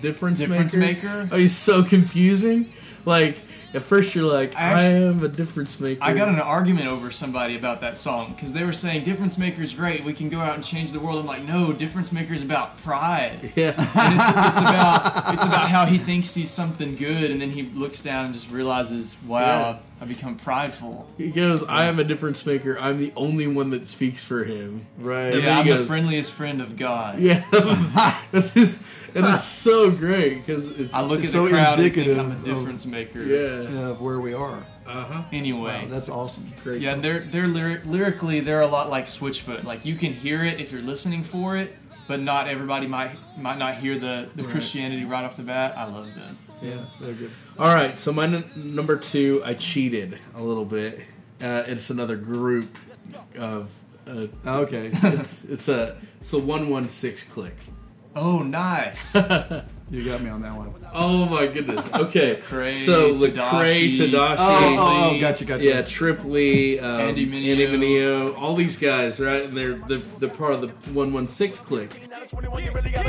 [0.01, 1.08] Difference, Difference Maker.
[1.24, 1.30] Maker?
[1.32, 2.72] Oh, he's so confusing.
[3.08, 3.38] Like
[3.74, 6.03] at first you're like, I I, am a difference maker.
[6.03, 9.62] I got an argument over somebody about that song because they were saying Difference Maker
[9.62, 10.03] is great.
[10.03, 11.18] We can go out and change the world.
[11.18, 13.51] I'm like, no, Difference Maker is about pride.
[13.55, 13.74] yeah.
[13.78, 17.64] And it's, it's about it's about how he thinks he's something good, and then he
[17.64, 19.97] looks down and just realizes, wow, Yeah.
[19.98, 21.08] I've, I've become prideful.
[21.18, 22.78] He goes, I am a difference maker.
[22.80, 24.86] I'm the only one that speaks for him.
[24.98, 25.34] Right.
[25.34, 27.20] And Yeah, I'm he the friendliest friend of God.
[27.28, 27.43] Yeah,
[28.32, 28.80] that's his,
[29.16, 31.98] and it's so great because it's I look It's at so the crowd and think
[31.98, 33.20] indicative I'm a of- difference maker.
[33.22, 34.64] yeah, Yeah, of where we are.
[34.86, 35.24] uh huh.
[35.32, 36.45] Anyway, Wow, that's awesome.
[36.64, 36.82] Great.
[36.82, 37.02] yeah, song.
[37.02, 39.64] they're they're lyric, lyrically they're a lot like Switchfoot.
[39.64, 41.76] Like you can hear it if you're listening for it,
[42.08, 45.78] but not everybody might might not hear the the Christianity right off the bat.
[45.78, 46.38] I love them.
[46.62, 47.32] Yeah, they're good.
[47.60, 50.99] All right, so my n- number two, I cheated a little bit.
[51.41, 52.78] Uh, it's another group
[53.38, 53.70] of.
[54.08, 54.89] Uh, Okay.
[54.93, 57.53] it's, it's a it's the one one six Clique.
[58.16, 59.16] Oh, nice.
[59.90, 60.74] you got me on that one.
[60.94, 61.88] Oh my goodness.
[61.94, 64.10] Okay, Cray, so Lecrae, Tedashii.
[64.12, 65.64] Tedashii, Oh, oh, oh, gotcha, gotcha.
[65.64, 67.52] yeah, Trip Lee, um, Andy Mineo.
[67.52, 69.44] Andy Mineo, all these guys, right?
[69.44, 71.90] And they're the they're part of the one one six Clique.
[72.30, 72.64] 21,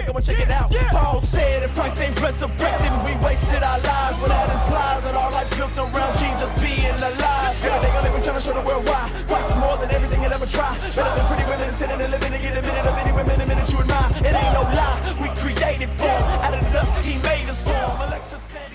[0.07, 0.71] gotta check it out.
[0.91, 4.17] Paul said, if Christ ain't resurrected, we wasted our lives.
[4.19, 7.38] But that implies that our lives built around Jesus being alive.
[7.63, 9.11] Everything I live, we trying show the world why.
[9.27, 10.71] Christ more than everything you'll ever try.
[10.79, 13.47] Better than pretty women sitting and living to get a minute of any women, a
[13.47, 14.11] minute you admire.
[14.23, 16.19] It ain't no lie, we created for.
[16.45, 17.99] Out of the dust, he made us form.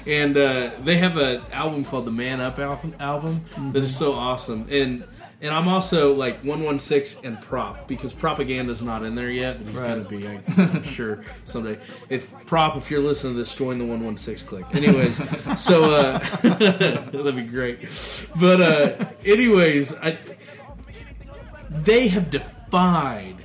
[0.06, 4.12] And uh, they have an album called the Man Up album, album that is so
[4.12, 4.66] awesome.
[4.70, 5.06] And
[5.44, 9.78] and I'm also like 116 and Prop because Propaganda's not in there yet, but he's
[9.78, 9.88] Right.
[9.90, 11.78] gonna be, I, I'm sure someday.
[12.10, 14.66] If Prop, if you're listening to this, join the 116 Clique.
[14.76, 15.18] Anyways,
[15.62, 17.80] so uh, that'd be great.
[18.40, 20.18] But uh, anyways, I,
[21.70, 23.36] they have defied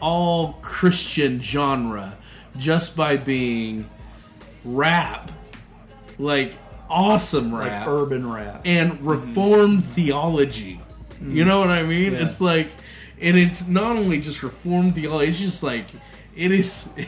[0.00, 2.16] all Christian genre
[2.56, 3.88] just by being
[4.64, 5.30] rap,
[6.18, 6.54] like
[6.88, 8.62] awesome Like rap, urban rap.
[8.64, 10.80] and reformed theology.
[11.22, 12.12] You know what I mean?
[12.12, 12.26] Yeah.
[12.26, 12.70] It's like,
[13.20, 15.86] and it's not only just reformed theology; it's just like
[16.36, 16.88] it is.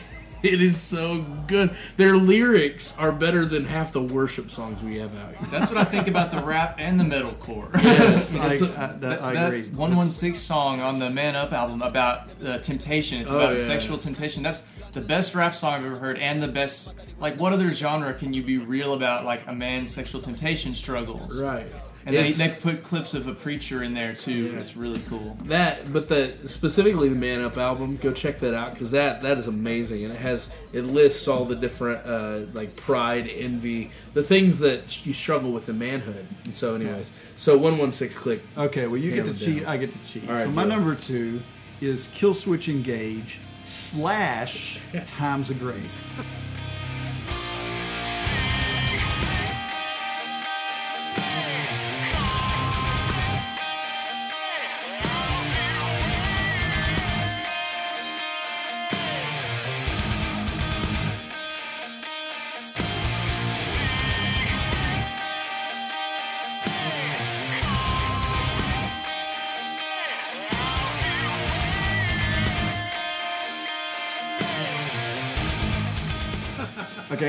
[0.43, 1.73] It is so good.
[1.95, 5.47] Their lyrics are better than half the worship songs we have out here.
[5.49, 7.73] That's what I think about the rap and the metalcore.
[7.81, 9.69] Yes, I, it's a- I, that, I that agree.
[9.69, 13.21] 116 song on the Man Up album about uh, temptation.
[13.21, 13.65] It's Oh, about yeah.
[13.65, 14.43] sexual temptation.
[14.43, 16.93] That's the best rap song I've ever heard, and the best.
[17.21, 19.23] Like, what other genre can you be real about?
[19.23, 21.67] Like a man's sexual temptation struggles, right.
[22.05, 24.51] And they, they put clips of a preacher in there too.
[24.51, 24.59] Yeah.
[24.59, 25.37] It's really cool.
[25.45, 29.37] That, but the specifically the Man Up album, go check that out because that that
[29.37, 34.23] is amazing, and it has it lists all the different uh, like pride, envy, the
[34.23, 36.25] things that you struggle with in manhood.
[36.45, 38.41] And so, anyways, so one one six Clique.
[38.57, 39.63] Okay, well, you get to Hammer cheat.
[39.63, 39.71] down.
[39.71, 40.27] I get to cheat.
[40.27, 40.73] All right, so my do it.
[40.73, 41.41] number two
[41.79, 46.09] is Killswitch Engage slash Times of Grace.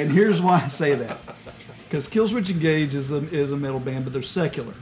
[0.04, 1.18] And here's why I say that.
[1.84, 4.74] Because Killswitch Engage is a, is a metal band, but they're secular.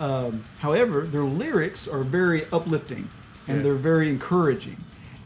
[0.00, 3.08] Um, however, their lyrics are very uplifting
[3.46, 3.62] and Yeah.
[3.62, 4.76] they're very encouraging.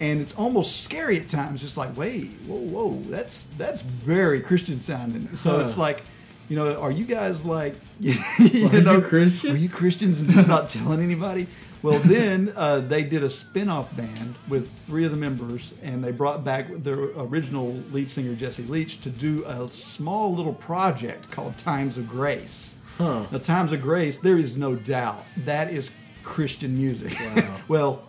[0.01, 4.81] And it's almost scary at times, just like, wait, whoa, whoa, that's that's very Christian
[4.81, 5.35] sounding.
[5.37, 5.65] So Huh.
[5.65, 6.05] it's like,
[6.49, 9.53] you know, are you guys like, you you know, Christian?
[9.53, 11.47] Are you Christians and just not telling anybody?
[11.83, 16.13] Well, then uh, they did a spin-off band with three of the members, and they
[16.13, 21.57] brought back their original lead singer Jesse Leach to do a small little project called
[21.59, 22.77] Times of Grace.
[22.99, 23.25] Huh.
[23.31, 25.91] Now, Times of Grace, there is no doubt that is
[26.23, 27.19] Christian music.
[27.19, 27.61] Wow.
[27.69, 28.03] well,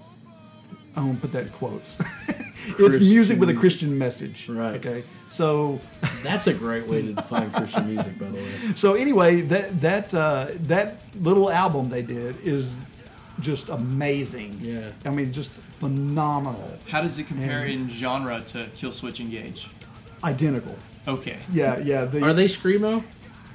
[0.96, 1.98] I'm gonna put that in quotes.
[2.78, 3.54] it's music with a.
[3.54, 4.50] Christian message.
[4.50, 4.76] Right.
[4.76, 5.04] Okay.
[5.30, 5.80] So,
[6.24, 8.52] That's a great way to define Christian music, by the way.
[8.76, 12.76] so anyway, that that uh, that little album they did is
[13.40, 14.60] just amazing.
[14.62, 14.92] Yeah.
[15.06, 16.78] I mean, just phenomenal.
[16.90, 19.70] How does it compare in genre to Killswitch Engage?
[20.24, 20.76] Identical.
[21.08, 21.38] Okay.
[21.52, 22.06] Yeah, yeah.
[22.06, 23.04] The, Are they screamo?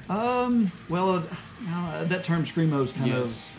[0.09, 0.71] Um.
[0.89, 3.49] Well, uh, you that term screamo is kind Yes.
[3.49, 3.53] of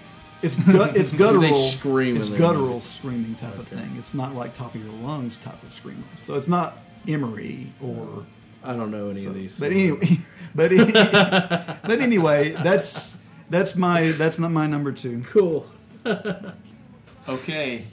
[0.44, 1.54] it's gut, it's guttural.
[1.54, 2.92] scream It's in guttural music?
[2.92, 3.96] screaming type of thing.
[3.98, 6.04] It's not like top of your lungs type of screaming.
[6.18, 8.26] So it's not Emery or.
[8.64, 9.58] I don't know any of these.
[9.60, 10.18] But anyway,
[10.56, 10.72] but
[11.84, 13.18] but anyway, that's
[13.50, 15.24] that's my that's not my number two.
[15.28, 15.66] cool.
[17.30, 17.84] Okay,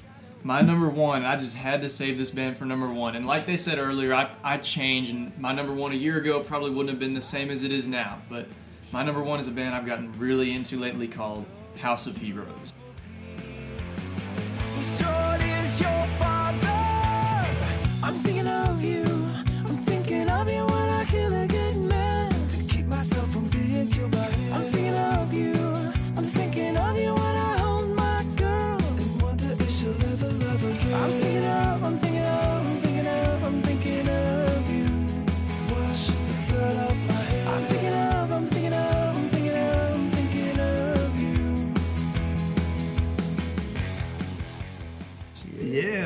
[0.44, 1.24] my number one.
[1.24, 3.16] I just had to save this band for number one.
[3.16, 6.38] And like they said earlier, I, I changed, and my number one a year ago
[6.38, 8.18] probably wouldn't have been the same as it is now.
[8.30, 8.46] But
[8.92, 11.44] my number one is a band I've gotten really into lately called
[11.80, 12.72] House of Heroes.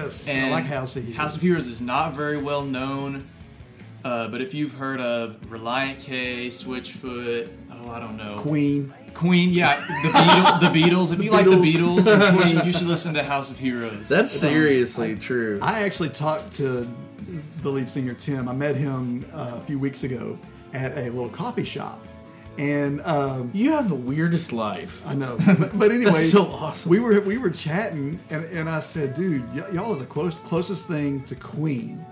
[0.08, 1.16] Yes, I like House of Heroes.
[1.18, 3.28] House of Heroes is not very well known,
[4.04, 8.94] uh, but if you've heard of Relient K, Switchfoot, oh I don't know, Queen.
[9.14, 10.60] Queen, yeah, the Beatles.
[10.72, 11.12] The Beatles.
[11.12, 12.00] If you like the Beatles.
[12.02, 14.08] Beatles, you should, you should listen to House of Heroes.
[14.08, 15.58] That's seriously true.
[15.60, 16.88] I actually talked to
[17.62, 18.48] the lead singer Tim.
[18.48, 20.38] I met him uh, a few weeks ago
[20.72, 22.06] at a little coffee shop,
[22.58, 25.02] and um, You have the weirdest life.
[25.06, 26.90] I know, but, but anyway, so awesome.
[26.90, 30.36] We were we were chatting, and, and I said, "Dude, y- y'all are the close,
[30.38, 32.04] closest thing to Queen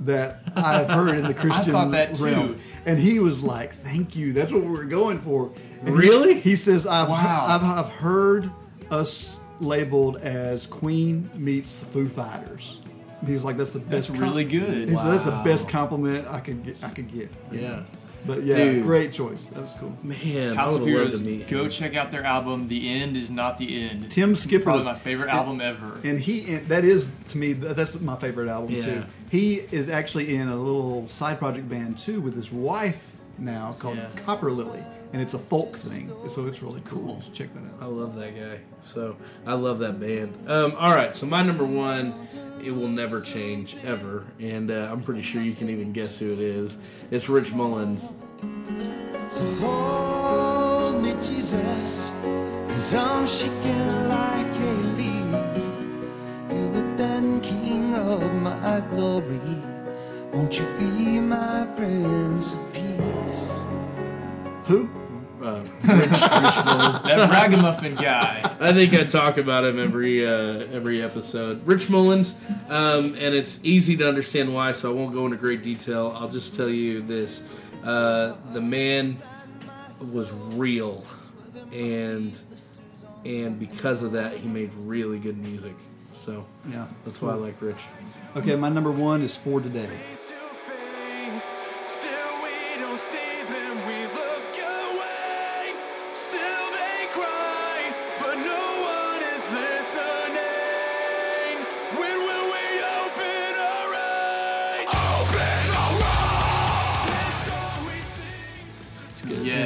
[0.00, 2.24] that I've heard in the Christian thought that too.
[2.24, 4.32] realm." And he was like, "Thank you.
[4.32, 5.52] That's what we were going for."
[5.84, 6.38] And Really?
[6.40, 7.44] He, says, I've, Wow.
[7.48, 8.50] I've I've heard
[8.90, 12.78] us labeled as Queen meets Foo Fighters."
[13.20, 14.88] And He was like, "That's the That's best." really good.
[14.88, 16.76] He said, "That's the best compliment I could get.
[16.84, 17.82] I could get." Yeah.
[18.28, 18.84] But yeah, Dude.
[18.84, 19.42] great choice.
[19.46, 19.96] That was cool.
[20.04, 21.18] Man, House I of Heroes.
[21.18, 21.70] to meet Go him.
[21.70, 22.68] check out their album.
[22.68, 24.10] The End is not the end.
[24.10, 25.98] Tim Skipper, Probably my favorite album ever.
[26.04, 28.84] and he and that is to me that's my favorite album Yeah.
[28.84, 29.04] too.
[29.30, 33.02] He is actually in a little side project band too with his wife
[33.38, 34.10] now called Yeah.
[34.26, 34.82] Copper Lily,
[35.12, 36.98] and it's a folk thing, so it's really cool.
[36.98, 37.16] Cool.
[37.16, 37.82] Just check that out.
[37.82, 38.60] I love that guy.
[38.80, 40.34] So I love that band.
[40.48, 42.14] Um, all right, so my number one,
[42.62, 46.26] it will never change ever, and uh, I'm pretty sure you can even guess who
[46.32, 46.78] it is.
[47.10, 48.12] It's Rich Mullins.
[49.30, 52.10] So hold me, Jesus,
[52.68, 55.58] cause I'm shaking like a leaf.
[56.50, 59.40] You have been king of my glory.
[60.32, 63.57] Won't you be my Prince of Peace?
[64.68, 64.88] Who?
[65.42, 66.18] Uh, Rich, Rich
[67.06, 68.40] that ragamuffin guy.
[68.60, 71.66] I think I talk about him every uh, every episode.
[71.66, 72.38] Rich Mullins,
[72.68, 76.14] um, and it's easy to understand why, so I won't go into great detail.
[76.14, 77.42] I'll just tell you this:
[77.84, 79.16] uh, the man
[80.12, 81.04] was real,
[81.72, 82.38] and
[83.24, 85.76] and because of that, he made really good music.
[86.12, 87.84] So Yeah, that's why I like Rich.
[88.36, 89.88] Okay, my number one is for today.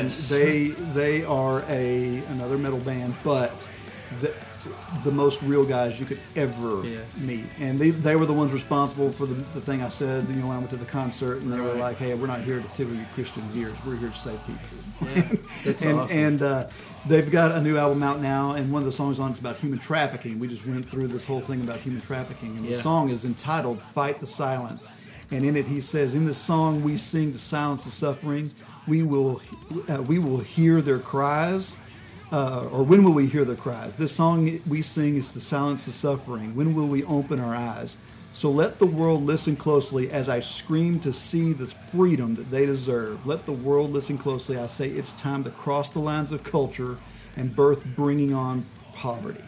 [0.08, 3.52] They they are a another metal band, but
[4.20, 4.32] the,
[5.04, 6.98] the most real guys you could ever Yeah.
[7.20, 7.44] meet.
[7.58, 10.28] And they, they were the ones responsible for the, the thing I said.
[10.28, 12.42] You know, when I went to the concert, and they were like, "Hey, we're not
[12.42, 13.74] here to tickle your Christians' ears.
[13.86, 14.60] We're here to save people."
[15.02, 15.32] Yeah,
[15.64, 16.16] it's and awesome.
[16.18, 16.68] and uh,
[17.06, 19.56] they've got a new album out now, and one of the songs on it's about
[19.56, 20.38] human trafficking.
[20.38, 22.76] We just went through this whole thing about human trafficking, and Yeah.
[22.76, 24.90] the song is entitled "Fight the Silence."
[25.32, 28.52] And in it, he says, "In this song, we sing to silence the suffering.
[28.86, 29.40] We will,
[29.88, 31.76] uh, we will hear their cries."
[32.32, 33.94] Uh, or when will we hear their cries?
[33.96, 36.54] This song we sing is to silence the suffering.
[36.54, 37.98] When will we open our eyes?
[38.32, 42.64] So let the world listen closely as I scream to see the freedom that they
[42.64, 43.26] deserve.
[43.26, 44.56] Let the world listen closely.
[44.56, 46.96] I say it's time to cross the lines of culture
[47.36, 48.64] and birth bringing on
[48.94, 49.44] poverty.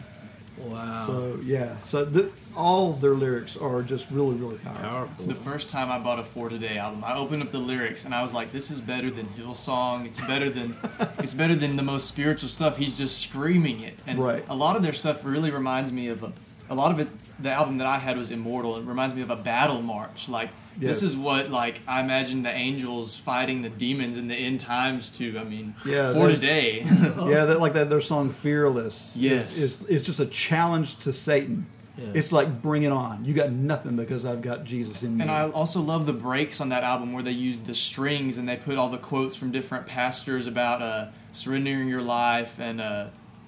[0.57, 1.03] Wow.
[1.05, 4.83] So yeah, so the, all their lyrics are just really, really powerful.
[4.89, 5.25] Powerful.
[5.25, 8.15] The first time I bought a For Today album, I opened up the lyrics and
[8.15, 10.05] I was like, "This is better than Hillsong.
[10.05, 10.75] It's better than,
[11.19, 14.45] it's better than the most spiritual stuff." He's just screaming it, and Right.
[14.47, 16.31] a lot of their stuff really reminds me of a,
[16.69, 17.09] a lot of it.
[17.39, 18.77] The album that I had was Immortal.
[18.77, 20.29] It reminds me of a battle march.
[20.29, 20.99] Like Yes.
[20.99, 25.09] this is what like I imagine the angels fighting the demons in the end times
[25.11, 25.37] to.
[25.39, 26.81] I mean, Yeah, For Today.
[26.85, 27.89] Yeah, that, like that.
[27.89, 29.57] Their song "Fearless" Yes.
[29.57, 31.65] is, is, is just a challenge to Satan.
[31.97, 32.07] Yeah.
[32.13, 33.23] It's like bring it on.
[33.23, 35.21] You got nothing because I've got Jesus in me.
[35.21, 38.49] And I also love the breaks on that album where they use the strings and
[38.49, 43.07] they put all the quotes from different pastors about uh, surrendering your life and uh,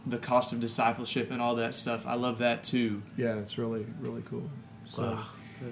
[0.09, 2.05] the cost of discipleship and all that stuff.
[2.07, 3.01] I love that too.
[3.17, 4.49] Yeah, it's really really cool.
[4.85, 5.19] So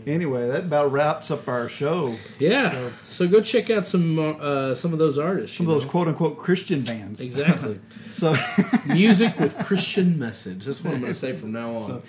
[0.06, 2.16] anyway, that about wraps up our show.
[2.40, 2.72] Yeah.
[2.72, 5.56] So- So, go check out some uh, some of those artists.
[5.57, 7.22] Some of those quote unquote Christian bands.
[7.22, 7.80] Exactly.
[8.16, 8.34] So
[8.86, 10.64] Music with Christian message.
[10.66, 11.82] That's what I'm going to say from now on.
[11.82, 12.02] So,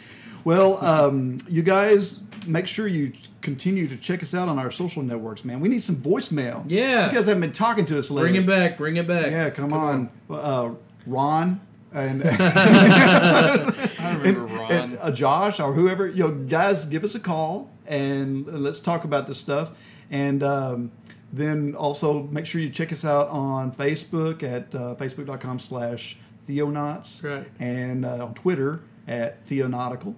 [0.44, 5.02] well, um, you guys make sure you continue to check us out on our social
[5.02, 5.58] networks, man.
[5.58, 6.62] We need some voicemail.
[6.68, 7.08] Yeah.
[7.08, 8.30] You guys haven't been talking to us lately.
[8.30, 8.76] bring it back.
[8.76, 9.32] Bring it back.
[9.32, 10.10] Yeah, come, on.
[10.30, 10.74] Uh,
[11.06, 11.60] Ron
[11.96, 14.72] and, I remember Ron.
[14.72, 19.04] and uh, Josh or whoever, you know, guys, give us a call and let's talk
[19.04, 19.76] about this stuff.
[20.10, 20.92] And um,
[21.32, 26.18] then also make sure you check us out on Facebook at uh, facebook.com slash
[26.48, 27.22] theonauts.
[27.22, 27.46] Right.
[27.58, 30.14] And uh, on Twitter at theonautical.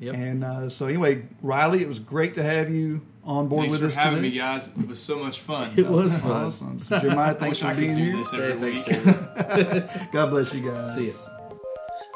[0.00, 0.14] Yep.
[0.14, 3.80] And uh, so anyway, Riley, it was great to have you on board Thanks with
[3.82, 4.30] for us having today.
[4.30, 4.68] me, guys.
[4.68, 5.70] It was so much fun.
[5.76, 6.46] It was fun.
[6.46, 6.78] Awesome.
[6.80, 8.16] So Jeremiah, I thanks wish for I could being do here.
[8.16, 9.04] this Hey, every thanks, week.
[9.04, 9.90] David.
[10.12, 10.94] God bless you guys.
[10.94, 11.12] See ya.